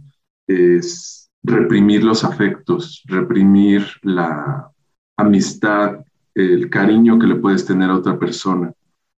es 0.47 1.29
reprimir 1.43 2.03
los 2.03 2.23
afectos, 2.23 3.01
reprimir 3.05 3.85
la 4.03 4.69
amistad, 5.17 6.03
el 6.35 6.69
cariño 6.69 7.17
que 7.17 7.27
le 7.27 7.35
puedes 7.35 7.65
tener 7.65 7.89
a 7.89 7.97
otra 7.97 8.19
persona. 8.19 8.73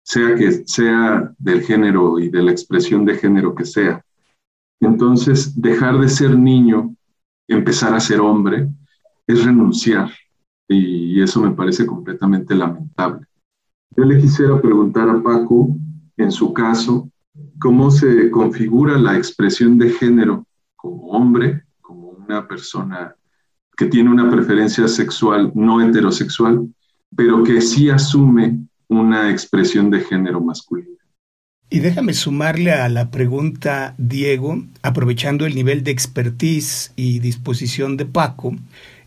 sea 0.04 0.36
que 0.36 0.52
sea 0.66 1.32
del 1.38 1.62
género 1.62 2.20
y 2.20 2.30
de 2.30 2.42
la 2.42 2.52
expresión 2.52 3.06
de 3.06 3.16
género 3.16 3.54
que 3.54 3.66
sea. 3.66 4.04
Entonces, 4.82 5.60
dejar 5.62 6.00
de 6.00 6.10
ser 6.10 6.38
niño, 6.38 6.96
empezar 7.50 7.94
a 7.94 8.00
ser 8.00 8.20
hombre, 8.20 8.70
es 9.28 9.44
renunciar. 9.44 10.10
Y 10.68 11.22
eso 11.22 11.42
me 11.42 11.52
parece 11.52 11.86
completamente 11.86 12.56
lamentable. 12.56 13.26
Yo 13.96 14.06
le 14.06 14.20
quisiera 14.20 14.62
preguntar 14.62 15.10
a 15.10 15.22
Paco, 15.22 15.76
en 16.16 16.32
su 16.32 16.54
caso, 16.54 17.10
cómo 17.60 17.90
se 17.90 18.30
configura 18.30 18.98
la 18.98 19.18
expresión 19.18 19.78
de 19.78 19.90
género 19.90 20.46
como 20.76 21.08
hombre, 21.08 21.64
como 21.82 22.12
una 22.12 22.48
persona 22.48 23.16
que 23.76 23.88
tiene 23.88 24.10
una 24.10 24.30
preferencia 24.30 24.88
sexual 24.88 25.52
no 25.56 25.82
heterosexual, 25.82 26.68
pero 27.16 27.44
que 27.44 27.62
sí 27.62 27.90
asume 27.90 28.68
una 28.88 29.32
expresión 29.32 29.90
de 29.90 30.02
género 30.02 30.40
masculino. 30.42 30.99
Y 31.72 31.82
déjame 31.82 32.14
sumarle 32.14 32.72
a 32.72 32.90
la 32.90 33.12
pregunta, 33.12 33.94
Diego, 34.00 34.64
aprovechando 34.82 35.46
el 35.46 35.54
nivel 35.54 35.84
de 35.84 35.92
expertise 35.92 36.92
y 36.96 37.20
disposición 37.20 37.96
de 37.96 38.06
Paco, 38.06 38.56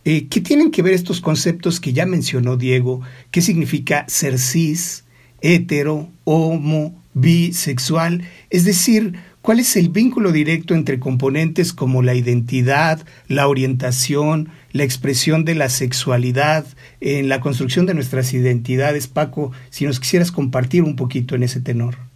eh, 0.05 0.29
¿qué 0.29 0.41
tienen 0.41 0.71
que 0.71 0.83
ver 0.83 0.95
estos 0.95 1.21
conceptos 1.21 1.81
que 1.81 1.93
ya 1.93 2.07
mencionó 2.07 2.57
Diego? 2.57 3.01
¿Qué 3.33 3.43
significa 3.43 4.05
ser 4.07 4.39
cis, 4.39 5.03
hetero, 5.41 6.09
homo, 6.23 6.95
bisexual? 7.15 8.23
Es 8.49 8.65
decir, 8.65 9.15
¿cuál 9.41 9.59
es 9.59 9.75
el 9.75 9.89
vínculo 9.89 10.31
directo 10.31 10.77
entre 10.77 11.01
componentes 11.01 11.73
como 11.73 12.01
la 12.01 12.15
identidad, 12.15 13.05
la 13.27 13.49
orientación, 13.49 14.51
la 14.71 14.85
expresión 14.85 15.45
de 15.45 15.57
la 15.57 15.69
sexualidad 15.69 16.65
en 17.01 17.29
la 17.29 17.41
construcción 17.41 17.87
de 17.87 17.95
nuestras 17.95 18.33
identidades? 18.35 19.09
Paco, 19.09 19.51
si 19.71 19.85
nos 19.85 19.99
quisieras 19.99 20.31
compartir 20.31 20.85
un 20.85 20.95
poquito 20.95 21.35
en 21.35 21.43
ese 21.43 21.61
tenor. 21.61 22.12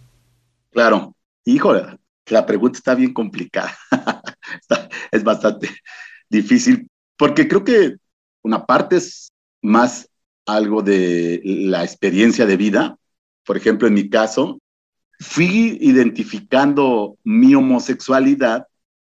Claro, 0.77 1.15
híjole, 1.43 1.97
la 2.27 2.45
pregunta 2.45 2.77
está 2.77 2.93
bien 2.93 3.11
complicada. 3.11 3.75
es 5.11 5.23
bastante 5.23 5.71
difícil 6.29 6.87
porque 7.17 7.47
creo 7.47 7.63
que 7.63 7.95
una 8.43 8.63
parte 8.63 8.97
es 8.97 9.31
más 9.63 10.07
algo 10.45 10.83
de 10.83 11.41
la 11.43 11.83
experiencia 11.83 12.45
de 12.45 12.57
vida. 12.57 12.95
Por 13.43 13.57
ejemplo, 13.57 13.87
en 13.87 13.95
mi 13.95 14.07
caso, 14.07 14.59
fui 15.19 15.79
identificando 15.81 17.17
mi 17.23 17.55
homosexualidad 17.55 18.67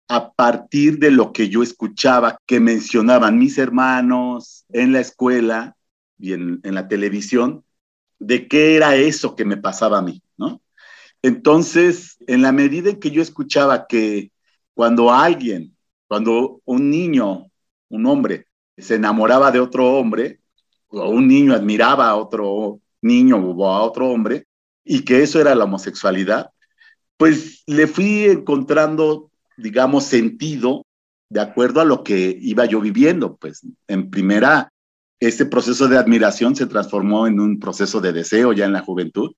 a 0.07 0.31
partir 0.31 1.00
de 1.00 1.12
lo 1.12 1.33
que 1.33 1.50
yo 1.50 1.63
escuchaba 1.63 2.39
que 2.45 2.62
mencionaban 2.62 3.38
mis 3.38 3.57
hermanos 3.57 4.63
en 4.69 4.93
la 4.93 5.01
escuela 5.01 5.75
y 6.17 6.31
en, 6.31 6.62
en 6.63 6.75
la 6.75 6.88
televisión, 6.88 7.65
de 8.19 8.47
qué 8.47 8.77
era 8.77 8.95
eso 8.95 9.36
que 9.36 9.43
me 9.43 9.57
pasaba 9.57 9.97
a 9.97 10.01
mí, 10.01 10.24
¿no? 10.38 10.62
Entonces, 11.27 12.15
en 12.25 12.41
la 12.41 12.53
medida 12.53 12.89
en 12.89 13.01
que 13.01 13.12
yo 13.12 13.22
escuchaba 13.22 13.86
que 13.86 14.31
cuando 14.74 15.12
alguien, 15.12 15.75
cuando 16.07 16.62
un 16.63 16.89
niño, 16.89 17.48
un 17.89 18.05
hombre, 18.05 18.46
se 18.77 18.96
enamoraba 18.96 19.51
de 19.51 19.60
otro 19.60 19.98
hombre, 19.98 20.39
o 20.88 21.10
un 21.10 21.27
niño 21.27 21.53
admiraba 21.53 22.07
a 22.07 22.15
otro 22.15 22.79
niño 23.01 23.36
o 23.39 23.67
a 23.67 23.84
otro 23.84 24.10
hombre, 24.10 24.46
y 24.86 25.03
que 25.03 25.22
eso 25.22 25.41
era 25.41 25.53
la 25.53 25.65
homosexualidad, 25.65 26.51
pues 27.17 27.62
le 27.67 27.88
fui 27.88 28.24
encontrando, 28.24 29.29
digamos, 29.57 30.05
sentido 30.05 30.86
de 31.27 31.41
acuerdo 31.41 31.81
a 31.81 31.86
lo 31.86 32.05
que 32.05 32.38
iba 32.39 32.63
yo 32.63 32.79
viviendo. 32.79 33.36
Pues 33.36 33.67
en 33.89 34.10
primera, 34.10 34.72
ese 35.19 35.46
proceso 35.46 35.89
de 35.89 35.98
admiración 35.98 36.55
se 36.55 36.67
transformó 36.67 37.27
en 37.27 37.41
un 37.41 37.60
proceso 37.60 38.00
de 38.00 38.13
deseo 38.13 38.53
ya 38.53 38.63
en 38.63 38.72
la 38.72 38.81
juventud 38.81 39.34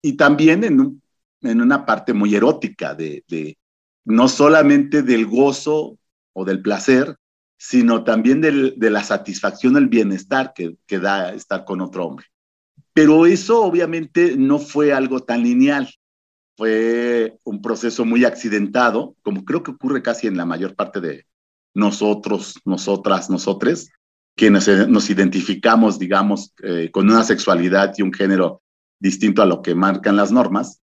y 0.00 0.14
también 0.14 0.64
en 0.64 0.80
un 0.80 1.03
en 1.44 1.60
una 1.60 1.86
parte 1.86 2.12
muy 2.12 2.34
erótica 2.34 2.94
de, 2.94 3.56
no 4.04 4.28
solamente 4.28 5.02
del 5.02 5.26
gozo 5.26 5.98
o 6.32 6.44
del 6.44 6.62
placer, 6.62 7.16
sino 7.56 8.04
también 8.04 8.40
de 8.40 8.90
la 8.90 9.02
satisfacción, 9.02 9.76
el 9.76 9.88
bienestar 9.88 10.52
que, 10.54 10.76
que 10.86 10.98
da 10.98 11.32
estar 11.32 11.64
con 11.64 11.80
otro 11.80 12.06
hombre. 12.06 12.26
Pero 12.92 13.26
eso 13.26 13.62
obviamente 13.62 14.36
no 14.36 14.58
fue 14.58 14.92
algo 14.92 15.20
tan 15.20 15.42
lineal, 15.42 15.88
fue 16.56 17.38
un 17.44 17.60
proceso 17.60 18.04
muy 18.04 18.24
accidentado, 18.24 19.16
como 19.22 19.44
creo 19.44 19.62
que 19.62 19.72
ocurre 19.72 20.02
casi 20.02 20.26
en 20.26 20.36
la 20.36 20.44
mayor 20.44 20.74
parte 20.74 21.00
de 21.00 21.26
nosotros, 21.74 22.60
nosotras, 22.64 23.28
nosotres, 23.28 23.90
quienes 24.36 24.68
nos 24.88 25.10
identificamos, 25.10 25.98
digamos, 25.98 26.52
eh, 26.62 26.90
con 26.92 27.08
una 27.08 27.24
sexualidad 27.24 27.94
y 27.96 28.02
un 28.02 28.12
género 28.12 28.62
distinto 29.00 29.42
a 29.42 29.46
lo 29.46 29.62
que 29.62 29.74
marcan 29.74 30.16
las 30.16 30.32
normas, 30.32 30.80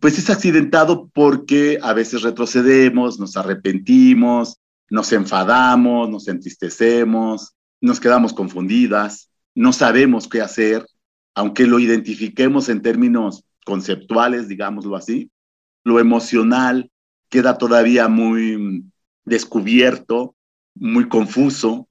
pues 0.00 0.18
es 0.18 0.28
accidentado 0.30 1.08
porque 1.12 1.78
a 1.82 1.92
veces 1.92 2.22
retrocedemos, 2.22 3.18
nos 3.18 3.36
arrepentimos, 3.36 4.58
nos 4.90 5.12
enfadamos, 5.12 6.08
nos 6.10 6.28
entristecemos, 6.28 7.54
nos 7.80 8.00
quedamos 8.00 8.32
confundidas, 8.32 9.30
no 9.54 9.72
sabemos 9.72 10.28
qué 10.28 10.42
hacer, 10.42 10.86
aunque 11.34 11.66
lo 11.66 11.78
identifiquemos 11.78 12.68
en 12.68 12.82
términos 12.82 13.44
conceptuales, 13.64 14.48
digámoslo 14.48 14.96
así, 14.96 15.30
lo 15.84 15.98
emocional 15.98 16.90
queda 17.28 17.58
todavía 17.58 18.08
muy 18.08 18.84
descubierto, 19.24 20.36
muy 20.74 21.08
confuso, 21.08 21.88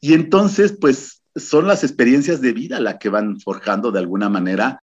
y 0.00 0.12
entonces 0.12 0.76
pues 0.78 1.22
son 1.34 1.66
las 1.66 1.82
experiencias 1.82 2.40
de 2.40 2.52
vida 2.52 2.78
las 2.78 2.98
que 2.98 3.08
van 3.08 3.40
forjando 3.40 3.90
de 3.90 4.00
alguna 4.00 4.28
manera 4.28 4.83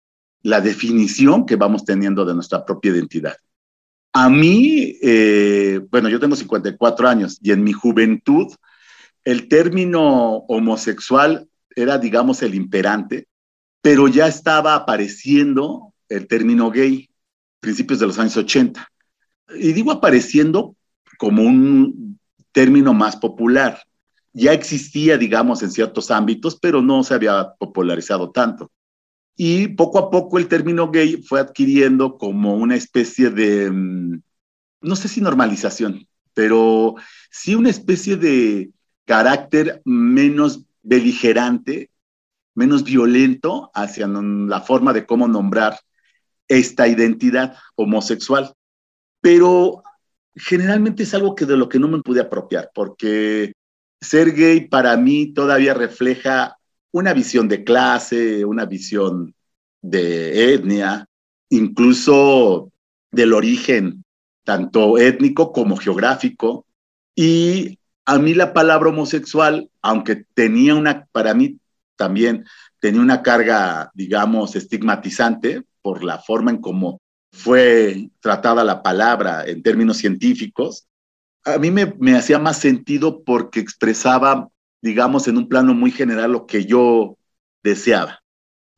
la 0.45 0.61
definición 0.61 1.43
que 1.47 1.55
vamos 1.55 1.85
teniendo 1.85 2.23
de 2.23 2.35
nuestra 2.35 2.63
propia 2.63 2.91
identidad. 2.91 3.35
A 4.13 4.29
mí, 4.29 4.95
eh, 5.01 5.81
bueno, 5.89 6.07
yo 6.07 6.19
tengo 6.19 6.35
54 6.35 7.07
años 7.07 7.39
y 7.41 7.51
en 7.51 7.63
mi 7.63 7.73
juventud 7.73 8.53
el 9.23 9.47
término 9.47 10.45
homosexual 10.47 11.49
era, 11.75 11.97
digamos, 11.97 12.43
el 12.43 12.53
imperante, 12.53 13.27
pero 13.81 14.07
ya 14.07 14.27
estaba 14.27 14.75
apareciendo 14.75 15.95
el 16.09 16.27
término 16.27 16.69
gay, 16.69 17.09
principios 17.59 17.99
de 17.99 18.05
los 18.05 18.19
años 18.19 18.37
80. 18.37 18.87
Y 19.55 19.73
digo 19.73 19.91
apareciendo 19.91 20.75
como 21.17 21.41
un 21.41 22.19
término 22.51 22.93
más 22.93 23.15
popular. 23.15 23.81
Ya 24.31 24.53
existía, 24.53 25.17
digamos, 25.17 25.63
en 25.63 25.71
ciertos 25.71 26.11
ámbitos, 26.11 26.59
pero 26.61 26.83
no 26.83 27.03
se 27.03 27.15
había 27.15 27.55
popularizado 27.57 28.29
tanto. 28.29 28.69
Y 29.35 29.69
poco 29.69 29.99
a 29.99 30.09
poco 30.09 30.37
el 30.37 30.47
término 30.47 30.89
gay 30.91 31.21
fue 31.21 31.39
adquiriendo 31.39 32.17
como 32.17 32.55
una 32.55 32.75
especie 32.75 33.29
de, 33.29 33.69
mm, 33.69 34.21
no 34.81 34.95
sé 34.95 35.07
si 35.07 35.21
normalización, 35.21 36.07
pero 36.33 36.95
sí 37.29 37.55
una 37.55 37.69
especie 37.69 38.15
de 38.15 38.71
carácter 39.05 39.81
menos 39.85 40.65
beligerante, 40.83 41.89
menos 42.53 42.83
violento 42.83 43.71
hacia 43.73 44.07
la 44.07 44.61
forma 44.61 44.93
de 44.93 45.05
cómo 45.05 45.27
nombrar 45.27 45.79
esta 46.47 46.87
identidad 46.87 47.57
homosexual. 47.75 48.53
Pero 49.21 49.83
generalmente 50.35 51.03
es 51.03 51.13
algo 51.13 51.35
que 51.35 51.45
de 51.45 51.57
lo 51.57 51.67
que 51.67 51.79
no 51.79 51.87
me 51.87 52.01
pude 52.01 52.21
apropiar, 52.21 52.71
porque 52.73 53.53
ser 53.99 54.33
gay 54.33 54.67
para 54.67 54.95
mí 54.97 55.33
todavía 55.33 55.73
refleja 55.73 56.57
una 56.95 57.13
visión 57.13 57.49
de 57.49 57.65
clase, 57.65 58.45
una 58.45 58.65
visión 58.65 59.35
de 59.81 60.53
etnia, 60.53 61.05
incluso 61.49 62.71
del 63.11 63.33
origen, 63.33 64.05
tanto 64.45 64.97
étnico 64.97 65.51
como 65.51 65.75
geográfico. 65.75 66.65
Y 67.13 67.79
a 68.05 68.17
mí 68.17 68.33
la 68.33 68.53
palabra 68.53 68.91
homosexual, 68.91 69.69
aunque 69.81 70.23
tenía 70.33 70.73
una, 70.73 71.05
para 71.11 71.33
mí 71.33 71.59
también 71.97 72.45
tenía 72.79 73.01
una 73.01 73.21
carga, 73.21 73.91
digamos, 73.93 74.55
estigmatizante 74.55 75.63
por 75.81 76.01
la 76.01 76.19
forma 76.19 76.51
en 76.51 76.61
cómo 76.61 77.01
fue 77.29 78.09
tratada 78.21 78.63
la 78.63 78.81
palabra 78.81 79.43
en 79.45 79.61
términos 79.61 79.97
científicos, 79.97 80.87
a 81.43 81.57
mí 81.57 81.71
me, 81.71 81.93
me 81.99 82.15
hacía 82.15 82.39
más 82.39 82.57
sentido 82.59 83.21
porque 83.25 83.59
expresaba 83.59 84.47
digamos, 84.85 85.27
en 85.27 85.37
un 85.37 85.49
plano 85.49 85.73
muy 85.73 85.89
general 85.89 86.33
lo 86.33 86.45
que 86.45 86.63
yo 86.63 87.17
deseaba. 87.63 88.21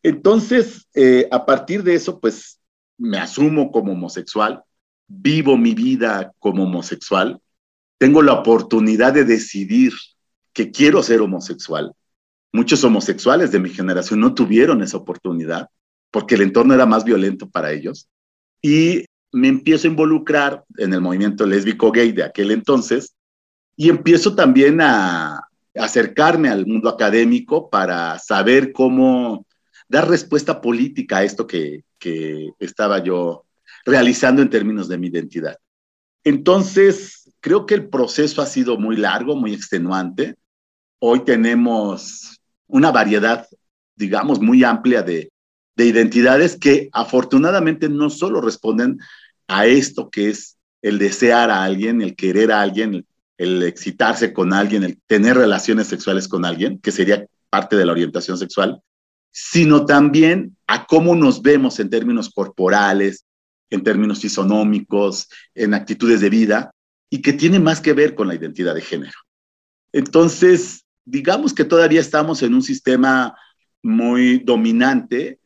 Entonces, 0.02 0.88
eh, 0.96 1.28
a 1.32 1.46
partir 1.46 1.84
de 1.84 1.96
eso, 1.96 2.22
pues 2.22 2.62
me 2.98 3.18
asumo 3.18 3.74
como 3.74 3.92
homosexual, 3.92 4.64
vivo 5.06 5.58
mi 5.58 5.74
vida 5.74 6.32
como 6.40 6.64
homosexual, 6.64 7.42
tengo 7.98 8.22
la 8.22 8.32
oportunidad 8.36 9.12
de 9.12 9.26
decidir 9.26 9.92
que 10.54 10.72
quiero 10.72 11.04
ser 11.04 11.20
homosexual. 11.20 11.92
Muchos 12.54 12.86
homosexuales 12.86 13.52
de 13.52 13.60
mi 13.60 13.70
generación 13.70 14.22
no 14.22 14.34
tuvieron 14.34 14.82
esa 14.82 14.96
oportunidad 14.96 15.68
porque 16.10 16.36
el 16.36 16.44
entorno 16.44 16.74
era 16.74 16.86
más 16.86 17.04
violento 17.04 17.50
para 17.50 17.74
ellos. 17.74 18.08
Y 18.62 19.04
me 19.34 19.50
empiezo 19.50 19.90
a 19.90 19.92
involucrar 19.92 20.64
en 20.78 20.94
el 20.94 21.02
movimiento 21.02 21.46
lésbico 21.46 21.92
gay 21.92 22.14
de 22.14 22.24
aquel 22.24 22.52
entonces 22.52 23.14
y 23.76 23.90
empiezo 23.90 24.36
también 24.36 24.80
a, 24.80 25.47
acercarme 25.80 26.50
al 26.50 26.66
mundo 26.66 26.90
académico 26.90 27.70
para 27.70 28.20
saber 28.20 28.72
cómo 28.72 29.46
dar 29.88 30.10
respuesta 30.10 30.62
política 30.62 31.18
a 31.18 31.24
esto 31.24 31.48
que, 31.48 31.84
que 32.00 32.50
estaba 32.60 33.04
yo 33.04 33.46
realizando 33.86 34.42
en 34.42 34.50
términos 34.50 34.88
de 34.88 34.98
mi 34.98 35.08
identidad. 35.08 35.58
Entonces, 36.24 37.32
creo 37.40 37.66
que 37.66 37.76
el 37.76 37.88
proceso 37.88 38.42
ha 38.42 38.46
sido 38.46 38.78
muy 38.78 38.98
largo, 38.98 39.36
muy 39.36 39.54
extenuante. 39.54 40.36
Hoy 41.00 41.22
tenemos 41.22 42.42
una 42.68 42.92
variedad, 42.92 43.48
digamos, 43.96 44.42
muy 44.42 44.64
amplia 44.64 45.04
de, 45.04 45.32
de 45.76 45.86
identidades 45.86 46.58
que 46.58 46.90
afortunadamente 46.92 47.88
no 47.88 48.10
solo 48.10 48.42
responden 48.42 49.00
a 49.48 49.68
esto 49.68 50.10
que 50.10 50.30
es 50.30 50.58
el 50.82 50.98
desear 50.98 51.50
a 51.50 51.64
alguien, 51.64 52.02
el 52.02 52.16
querer 52.16 52.52
a 52.52 52.62
alguien, 52.62 53.06
excitarse 53.38 54.34
con 54.34 54.54
alguien, 54.54 54.84
el 54.84 55.00
tener 55.06 55.38
relaciones 55.38 55.88
sexuales 55.88 56.28
con 56.28 56.46
alguien, 56.46 56.80
que 56.80 56.92
sería 56.92 57.26
parte 57.50 57.76
de 57.76 57.86
la 57.86 57.92
orientación 57.92 58.38
sexual, 58.38 58.82
sino 59.32 59.86
también 59.86 60.58
a 60.66 60.86
cómo 60.86 61.16
nos 61.16 61.42
vemos 61.42 61.80
en 61.80 61.90
términos 61.90 62.30
corporales, 62.30 63.26
en 63.70 63.84
términos 63.84 64.20
fisonómicos, 64.20 65.28
en 65.54 65.74
actitudes 65.74 66.22
de 66.22 66.30
vida, 66.30 66.72
y 67.10 67.22
que 67.22 67.34
tiene 67.34 67.60
más 67.60 67.80
que 67.80 67.94
ver 67.94 68.16
con 68.16 68.28
la 68.28 68.36
identidad 68.36 68.74
de 68.74 68.82
género. 68.82 69.18
Entonces, 69.94 70.86
digamos 71.06 71.54
que 71.54 71.64
todavía 71.64 72.02
estamos 72.02 72.42
en 72.44 72.54
un 72.54 72.64
sistema 72.64 73.36
muy 73.82 74.40
dominante 74.40 75.40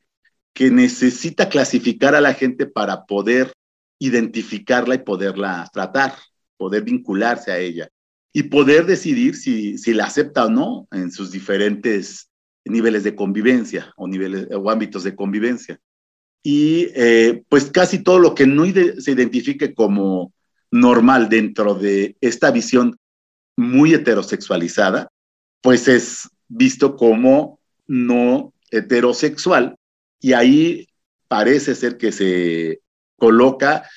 que 0.53 0.71
necesita 0.71 1.49
clasificar 1.49 2.15
a 2.15 2.21
la 2.21 2.33
gente 2.33 2.65
para 2.65 3.05
poder 3.05 3.53
identificarla 3.99 4.95
y 4.95 4.99
poderla 4.99 5.69
tratar, 5.71 6.15
poder 6.61 6.83
vincularse 6.83 7.51
a 7.51 7.57
ella 7.57 7.89
y 8.31 8.43
poder 8.43 8.85
decidir 8.85 9.35
si, 9.35 9.79
si 9.79 9.95
la 9.95 10.05
acepta 10.05 10.45
o 10.45 10.49
no 10.49 10.87
en 10.91 11.11
sus 11.11 11.31
diferentes 11.31 12.29
niveles 12.65 13.03
de 13.03 13.15
convivencia 13.15 13.91
o, 13.97 14.07
niveles, 14.07 14.47
o 14.51 14.69
ámbitos 14.69 15.03
de 15.03 15.15
convivencia. 15.15 15.79
Y 16.43 16.89
eh, 16.93 17.43
pues 17.49 17.71
casi 17.71 18.03
todo 18.03 18.19
lo 18.19 18.35
que 18.35 18.45
no 18.45 18.65
se 18.65 19.11
identifique 19.11 19.73
como 19.73 20.33
normal 20.69 21.29
dentro 21.29 21.73
de 21.73 22.15
esta 22.21 22.51
visión 22.51 22.95
muy 23.57 23.95
heterosexualizada, 23.95 25.09
pues 25.61 25.87
es 25.87 26.29
visto 26.47 26.95
como 26.95 27.59
no 27.87 28.53
heterosexual 28.69 29.75
y 30.19 30.33
ahí 30.33 30.87
parece 31.27 31.73
ser 31.73 31.97
que 31.97 32.11
se 32.11 32.81
coloca 33.17 33.89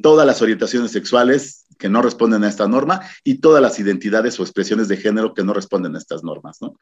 todas 0.00 0.26
las 0.26 0.40
orientaciones 0.40 0.92
sexuales 0.92 1.59
que 1.80 1.88
no 1.88 2.02
responden 2.02 2.44
a 2.44 2.48
esta 2.48 2.68
norma 2.68 3.00
y 3.24 3.38
todas 3.38 3.60
las 3.60 3.80
identidades 3.80 4.38
o 4.38 4.42
expresiones 4.44 4.86
de 4.86 4.98
género 4.98 5.34
que 5.34 5.42
no 5.42 5.52
responden 5.52 5.96
a 5.96 5.98
estas 5.98 6.22
normas, 6.22 6.58
¿no? 6.60 6.76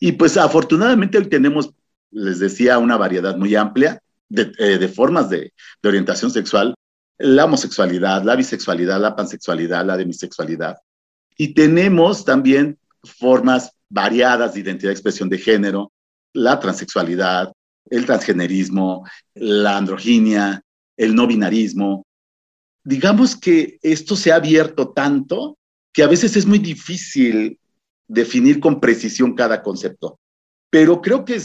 Y 0.00 0.12
pues 0.12 0.36
afortunadamente 0.36 1.18
hoy 1.18 1.26
tenemos, 1.28 1.70
les 2.10 2.38
decía, 2.38 2.78
una 2.78 2.96
variedad 2.96 3.36
muy 3.36 3.54
amplia 3.54 4.00
de, 4.28 4.52
eh, 4.58 4.88
formas 4.88 5.28
de, 5.28 5.52
orientación 5.84 6.30
sexual, 6.30 6.74
la 7.18 7.44
homosexualidad, 7.44 8.22
la 8.22 8.36
bisexualidad, 8.36 9.00
la 9.00 9.14
pansexualidad, 9.14 9.84
la 9.84 9.96
demisexualidad. 9.96 10.76
Y 11.36 11.54
tenemos 11.54 12.24
también 12.24 12.78
formas 13.04 13.72
variadas 13.88 14.54
de 14.54 14.60
identidad 14.60 14.90
y 14.90 14.94
expresión 14.94 15.28
de 15.28 15.38
género, 15.38 15.92
la 16.32 16.58
transexualidad, 16.58 17.52
el 17.90 18.06
transgenerismo, 18.06 19.04
la 19.34 19.76
androginia, 19.76 20.62
el 20.96 21.14
no 21.14 21.26
binarismo. 21.26 22.04
Digamos 22.84 23.36
que 23.36 23.78
esto 23.82 24.16
se 24.16 24.32
ha 24.32 24.36
abierto 24.36 24.90
tanto 24.90 25.58
que 25.92 26.02
a 26.02 26.06
veces 26.06 26.36
es 26.36 26.46
muy 26.46 26.58
difícil 26.58 27.58
definir 28.06 28.60
con 28.60 28.80
precisión 28.80 29.34
cada 29.34 29.62
concepto. 29.62 30.18
Pero 30.70 31.00
creo 31.00 31.24
que 31.24 31.40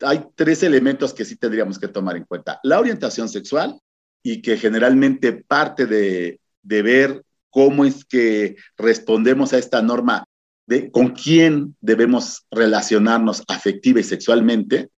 hay 0.00 0.24
tres 0.34 0.62
elementos 0.62 1.14
que 1.14 1.24
sí 1.24 1.36
tendríamos 1.36 1.78
que 1.78 1.88
tomar 1.88 2.16
en 2.16 2.24
cuenta. 2.24 2.60
La 2.62 2.78
orientación 2.78 3.28
sexual 3.28 3.78
y 4.22 4.42
que 4.42 4.56
generalmente 4.56 5.32
parte 5.32 5.86
de, 5.86 6.40
de 6.62 6.82
ver 6.82 7.24
cómo 7.50 7.84
es 7.84 8.04
que 8.04 8.56
respondemos 8.76 9.52
a 9.52 9.58
esta 9.58 9.82
norma 9.82 10.24
de 10.66 10.90
con 10.90 11.10
quién 11.10 11.76
debemos 11.80 12.46
relacionarnos 12.50 13.42
afectiva 13.48 14.00
y 14.00 14.04
sexualmente. 14.04 14.88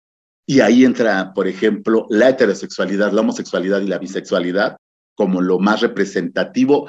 Y 0.47 0.61
ahí 0.61 0.85
entra, 0.85 1.33
por 1.35 1.49
ejemplo, 1.49 2.07
la 2.09 2.29
heterosexualidad, 2.29 3.13
la 3.13 3.23
homosexualidad 3.23 3.81
y 3.81 3.89
la 3.89 3.99
bisexualidad 3.99 4.77
como 5.17 5.41
lo 5.41 5.59
más 5.59 5.81
representativo 5.81 6.89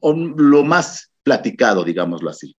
o 0.00 0.12
lo 0.12 0.64
más 0.64 1.12
platicado, 1.22 1.84
digámoslo 1.84 2.30
así. 2.30 2.56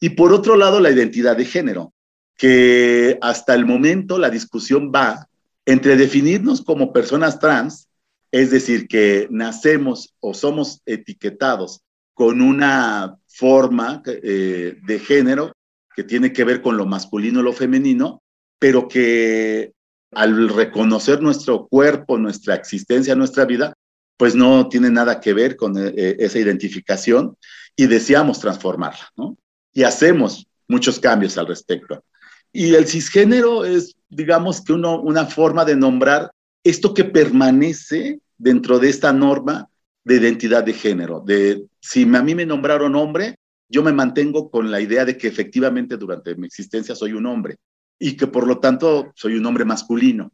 Y 0.00 0.10
por 0.10 0.32
otro 0.32 0.56
lado, 0.56 0.80
la 0.80 0.90
identidad 0.90 1.36
de 1.36 1.46
género, 1.46 1.94
que 2.36 3.18
hasta 3.22 3.54
el 3.54 3.64
momento 3.64 4.18
la 4.18 4.28
discusión 4.28 4.92
va 4.94 5.26
entre 5.64 5.96
definirnos 5.96 6.62
como 6.62 6.92
personas 6.92 7.38
trans, 7.38 7.88
es 8.30 8.50
decir, 8.50 8.88
que 8.88 9.26
nacemos 9.30 10.14
o 10.20 10.34
somos 10.34 10.82
etiquetados 10.84 11.80
con 12.12 12.40
una 12.40 13.16
forma 13.26 14.02
eh, 14.06 14.76
de 14.82 14.98
género 14.98 15.52
que 15.94 16.04
tiene 16.04 16.32
que 16.32 16.44
ver 16.44 16.60
con 16.60 16.76
lo 16.76 16.84
masculino 16.84 17.40
o 17.40 17.42
lo 17.42 17.52
femenino, 17.52 18.22
pero 18.58 18.88
que 18.88 19.72
al 20.12 20.48
reconocer 20.48 21.20
nuestro 21.22 21.66
cuerpo, 21.66 22.18
nuestra 22.18 22.54
existencia, 22.54 23.14
nuestra 23.14 23.44
vida, 23.44 23.74
pues 24.16 24.34
no 24.34 24.68
tiene 24.68 24.90
nada 24.90 25.20
que 25.20 25.32
ver 25.32 25.56
con 25.56 25.76
eh, 25.76 26.16
esa 26.18 26.38
identificación 26.38 27.36
y 27.74 27.86
deseamos 27.86 28.40
transformarla, 28.40 29.10
¿no? 29.16 29.36
y 29.76 29.82
hacemos 29.82 30.46
muchos 30.68 30.98
cambios 30.98 31.36
al 31.36 31.46
respecto. 31.46 32.02
Y 32.50 32.74
el 32.74 32.86
cisgénero 32.86 33.66
es, 33.66 33.94
digamos 34.08 34.62
que 34.62 34.72
una 34.72 35.26
forma 35.26 35.66
de 35.66 35.76
nombrar 35.76 36.30
esto 36.64 36.94
que 36.94 37.04
permanece 37.04 38.20
dentro 38.38 38.78
de 38.78 38.88
esta 38.88 39.12
norma 39.12 39.68
de 40.02 40.16
identidad 40.16 40.64
de 40.64 40.72
género, 40.72 41.20
de 41.20 41.66
si 41.80 42.04
a 42.04 42.22
mí 42.22 42.34
me 42.34 42.46
nombraron 42.46 42.94
hombre, 42.96 43.36
yo 43.68 43.82
me 43.82 43.92
mantengo 43.92 44.50
con 44.50 44.70
la 44.70 44.80
idea 44.80 45.04
de 45.04 45.18
que 45.18 45.28
efectivamente 45.28 45.98
durante 45.98 46.34
mi 46.36 46.46
existencia 46.46 46.94
soy 46.94 47.12
un 47.12 47.26
hombre 47.26 47.56
y 47.98 48.16
que 48.16 48.26
por 48.26 48.46
lo 48.46 48.58
tanto 48.58 49.12
soy 49.14 49.34
un 49.34 49.44
hombre 49.44 49.64
masculino. 49.64 50.32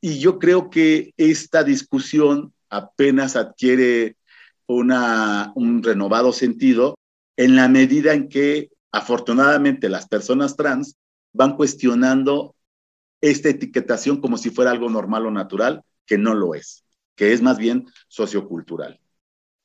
Y 0.00 0.18
yo 0.18 0.38
creo 0.38 0.68
que 0.68 1.14
esta 1.16 1.64
discusión 1.64 2.52
apenas 2.74 3.36
adquiere 3.36 4.16
una, 4.66 5.52
un 5.54 5.82
renovado 5.82 6.32
sentido 6.32 6.98
en 7.36 7.56
la 7.56 7.68
medida 7.68 8.14
en 8.14 8.28
que 8.28 8.70
afortunadamente 8.92 9.88
las 9.88 10.08
personas 10.08 10.56
trans 10.56 10.96
van 11.32 11.56
cuestionando 11.56 12.54
esta 13.20 13.48
etiquetación 13.48 14.20
como 14.20 14.38
si 14.38 14.50
fuera 14.50 14.70
algo 14.70 14.88
normal 14.90 15.26
o 15.26 15.30
natural, 15.30 15.82
que 16.06 16.18
no 16.18 16.34
lo 16.34 16.54
es, 16.54 16.84
que 17.16 17.32
es 17.32 17.42
más 17.42 17.58
bien 17.58 17.86
sociocultural. 18.08 19.00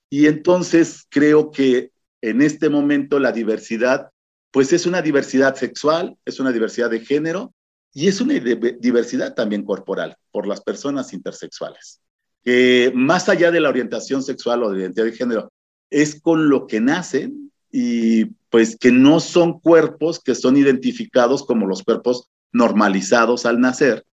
Y 0.09 0.27
entonces 0.27 1.05
creo 1.09 1.51
que 1.51 1.91
en 2.21 2.41
este 2.41 2.69
momento 2.69 3.19
la 3.19 3.31
diversidad, 3.31 4.09
pues 4.51 4.73
es 4.73 4.85
una 4.85 5.01
diversidad 5.01 5.55
sexual, 5.55 6.17
es 6.25 6.39
una 6.39 6.51
diversidad 6.51 6.89
de 6.89 7.01
género 7.01 7.53
y 7.93 8.07
es 8.07 8.21
una 8.21 8.33
diversidad 8.33 9.33
también 9.35 9.63
corporal 9.63 10.15
por 10.31 10.47
las 10.47 10.61
personas 10.61 11.13
intersexuales, 11.13 12.01
que 12.49 12.91
más 12.95 13.29
allá 13.29 13.51
de 13.51 13.59
la 13.59 13.69
orientación 13.69 14.23
sexual 14.23 14.63
o 14.63 14.71
de 14.71 14.79
identidad 14.79 15.05
de 15.05 15.11
género, 15.11 15.53
es 15.91 16.19
con 16.19 16.49
lo 16.49 16.65
que 16.65 16.81
nacen 16.81 17.51
y 17.71 18.25
pues 18.49 18.75
que 18.75 18.91
no 18.91 19.19
son 19.19 19.59
cuerpos 19.59 20.19
que 20.19 20.33
son 20.33 20.57
identificados 20.57 21.45
como 21.45 21.67
los 21.67 21.83
cuerpos 21.83 22.27
normalizados 22.51 23.45
al 23.45 23.59
nacer, 23.59 24.03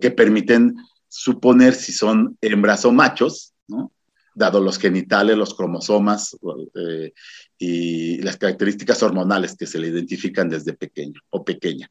que 0.00 0.10
permiten 0.10 0.74
suponer 1.06 1.72
si 1.74 1.92
son 1.92 2.36
hembras 2.40 2.84
o 2.84 2.90
machos, 2.90 3.52
¿no? 3.68 3.92
dado 4.34 4.60
los 4.60 4.76
genitales, 4.76 5.36
los 5.36 5.54
cromosomas 5.54 6.36
eh, 6.74 7.12
y 7.56 8.20
las 8.22 8.36
características 8.36 9.04
hormonales 9.04 9.54
que 9.56 9.68
se 9.68 9.78
le 9.78 9.86
identifican 9.86 10.48
desde 10.48 10.72
pequeño 10.72 11.20
o 11.30 11.44
pequeña. 11.44 11.88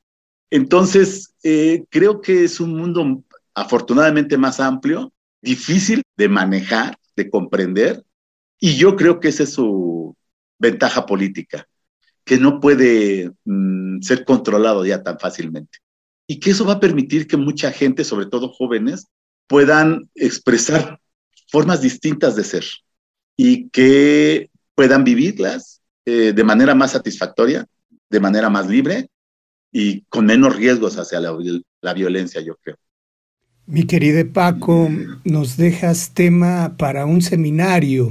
Entonces, 0.49 1.33
eh, 1.43 1.85
creo 1.89 2.19
que 2.19 2.43
es 2.43 2.59
un 2.59 2.75
mundo 2.75 3.23
afortunadamente 3.53 4.37
más 4.37 4.59
amplio, 4.59 5.13
difícil 5.43 6.03
de 6.17 6.29
manejar, 6.29 6.97
de 7.15 7.29
comprender, 7.29 8.03
y 8.59 8.77
yo 8.77 8.95
creo 8.95 9.19
que 9.19 9.27
ese 9.27 9.43
es 9.43 9.53
su 9.53 10.15
ventaja 10.57 11.05
política, 11.05 11.67
que 12.23 12.37
no 12.37 12.59
puede 12.59 13.31
mm, 13.43 14.01
ser 14.01 14.23
controlado 14.23 14.85
ya 14.85 15.03
tan 15.03 15.19
fácilmente. 15.19 15.79
Y 16.25 16.39
que 16.39 16.51
eso 16.51 16.65
va 16.65 16.73
a 16.73 16.79
permitir 16.79 17.27
que 17.27 17.35
mucha 17.35 17.71
gente, 17.71 18.05
sobre 18.05 18.27
todo 18.27 18.47
jóvenes, 18.47 19.07
puedan 19.47 20.09
expresar 20.15 20.99
formas 21.51 21.81
distintas 21.81 22.35
de 22.37 22.45
ser 22.45 22.63
y 23.35 23.69
que 23.69 24.49
puedan 24.75 25.03
vivirlas 25.03 25.81
eh, 26.05 26.31
de 26.33 26.43
manera 26.43 26.73
más 26.73 26.91
satisfactoria, 26.91 27.67
de 28.09 28.19
manera 28.21 28.49
más 28.49 28.67
libre 28.67 29.09
y 29.71 30.01
con 30.03 30.25
menos 30.25 30.55
riesgos 30.55 30.97
hacia 30.97 31.19
la, 31.19 31.37
la 31.81 31.93
violencia, 31.93 32.39
yo 32.41 32.55
creo. 32.55 32.77
Mi 33.65 33.85
querido 33.85 34.27
Paco, 34.27 34.89
nos 35.23 35.55
dejas 35.55 36.11
tema 36.13 36.75
para 36.77 37.05
un 37.05 37.21
seminario 37.21 38.09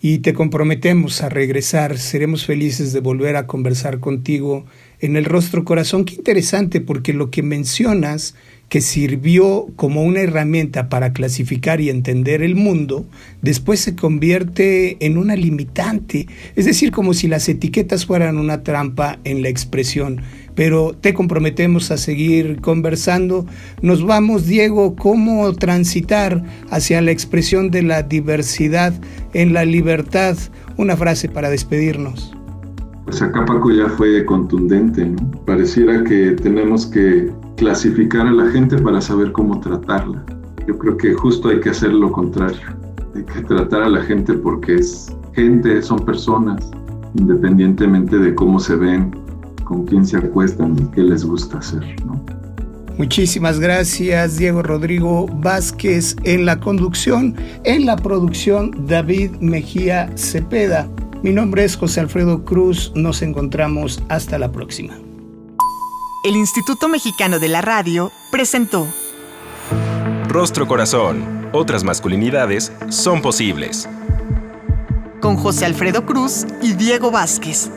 y 0.00 0.20
te 0.20 0.32
comprometemos 0.32 1.20
a 1.20 1.28
regresar. 1.28 1.98
Seremos 1.98 2.46
felices 2.46 2.94
de 2.94 3.00
volver 3.00 3.36
a 3.36 3.46
conversar 3.46 4.00
contigo 4.00 4.64
en 5.00 5.16
el 5.16 5.26
rostro 5.26 5.66
corazón. 5.66 6.06
Qué 6.06 6.14
interesante 6.14 6.80
porque 6.80 7.12
lo 7.12 7.30
que 7.30 7.42
mencionas 7.42 8.34
que 8.70 8.80
sirvió 8.80 9.66
como 9.76 10.02
una 10.02 10.20
herramienta 10.20 10.88
para 10.88 11.12
clasificar 11.12 11.82
y 11.82 11.90
entender 11.90 12.42
el 12.42 12.56
mundo, 12.56 13.06
después 13.42 13.80
se 13.80 13.94
convierte 13.94 14.96
en 15.04 15.18
una 15.18 15.36
limitante, 15.36 16.26
es 16.56 16.64
decir, 16.64 16.90
como 16.90 17.12
si 17.12 17.28
las 17.28 17.46
etiquetas 17.48 18.06
fueran 18.06 18.38
una 18.38 18.62
trampa 18.62 19.18
en 19.24 19.42
la 19.42 19.50
expresión. 19.50 20.22
Pero 20.54 20.94
te 20.98 21.14
comprometemos 21.14 21.90
a 21.90 21.96
seguir 21.96 22.60
conversando. 22.60 23.46
Nos 23.82 24.04
vamos, 24.04 24.46
Diego, 24.46 24.94
cómo 24.96 25.52
transitar 25.54 26.44
hacia 26.70 27.00
la 27.00 27.10
expresión 27.10 27.70
de 27.70 27.82
la 27.82 28.02
diversidad 28.02 28.94
en 29.32 29.52
la 29.52 29.64
libertad. 29.64 30.36
Una 30.76 30.96
frase 30.96 31.28
para 31.28 31.50
despedirnos. 31.50 32.32
Pues 33.04 33.20
acá 33.20 33.44
Paco 33.44 33.70
ya 33.70 33.88
fue 33.88 34.24
contundente, 34.24 35.04
¿no? 35.04 35.30
Pareciera 35.44 36.02
que 36.04 36.32
tenemos 36.32 36.86
que 36.86 37.30
clasificar 37.56 38.26
a 38.26 38.32
la 38.32 38.50
gente 38.50 38.78
para 38.78 39.00
saber 39.00 39.30
cómo 39.32 39.60
tratarla. 39.60 40.24
Yo 40.66 40.78
creo 40.78 40.96
que 40.96 41.12
justo 41.12 41.50
hay 41.50 41.60
que 41.60 41.70
hacer 41.70 41.92
lo 41.92 42.10
contrario. 42.10 42.60
Hay 43.14 43.24
que 43.24 43.42
tratar 43.42 43.82
a 43.82 43.88
la 43.90 44.02
gente 44.02 44.32
porque 44.32 44.76
es 44.76 45.14
gente, 45.34 45.82
son 45.82 45.98
personas, 46.04 46.70
independientemente 47.14 48.18
de 48.18 48.34
cómo 48.34 48.58
se 48.58 48.74
ven, 48.76 49.14
con 49.64 49.84
quién 49.86 50.06
se 50.06 50.18
acuestan 50.18 50.76
y 50.78 50.84
qué 50.94 51.02
les 51.02 51.24
gusta 51.24 51.58
hacer, 51.58 51.82
¿no? 52.04 52.24
Muchísimas 52.96 53.58
gracias, 53.58 54.36
Diego 54.36 54.62
Rodrigo 54.62 55.26
Vázquez, 55.26 56.14
en 56.22 56.46
la 56.46 56.60
conducción, 56.60 57.34
en 57.64 57.86
la 57.86 57.96
producción, 57.96 58.86
David 58.86 59.32
Mejía 59.40 60.12
Cepeda. 60.16 60.88
Mi 61.22 61.32
nombre 61.32 61.64
es 61.64 61.76
José 61.76 62.00
Alfredo 62.00 62.44
Cruz, 62.44 62.92
nos 62.94 63.22
encontramos 63.22 64.00
hasta 64.08 64.38
la 64.38 64.52
próxima. 64.52 64.94
El 66.24 66.36
Instituto 66.36 66.88
Mexicano 66.88 67.40
de 67.40 67.48
la 67.48 67.62
Radio 67.62 68.12
presentó 68.30 68.86
Rostro 70.28 70.66
Corazón, 70.66 71.48
otras 71.52 71.84
masculinidades 71.84 72.72
son 72.88 73.22
posibles. 73.22 73.88
Con 75.20 75.36
José 75.36 75.64
Alfredo 75.64 76.06
Cruz 76.06 76.44
y 76.62 76.72
Diego 76.72 77.10
Vázquez. 77.10 77.70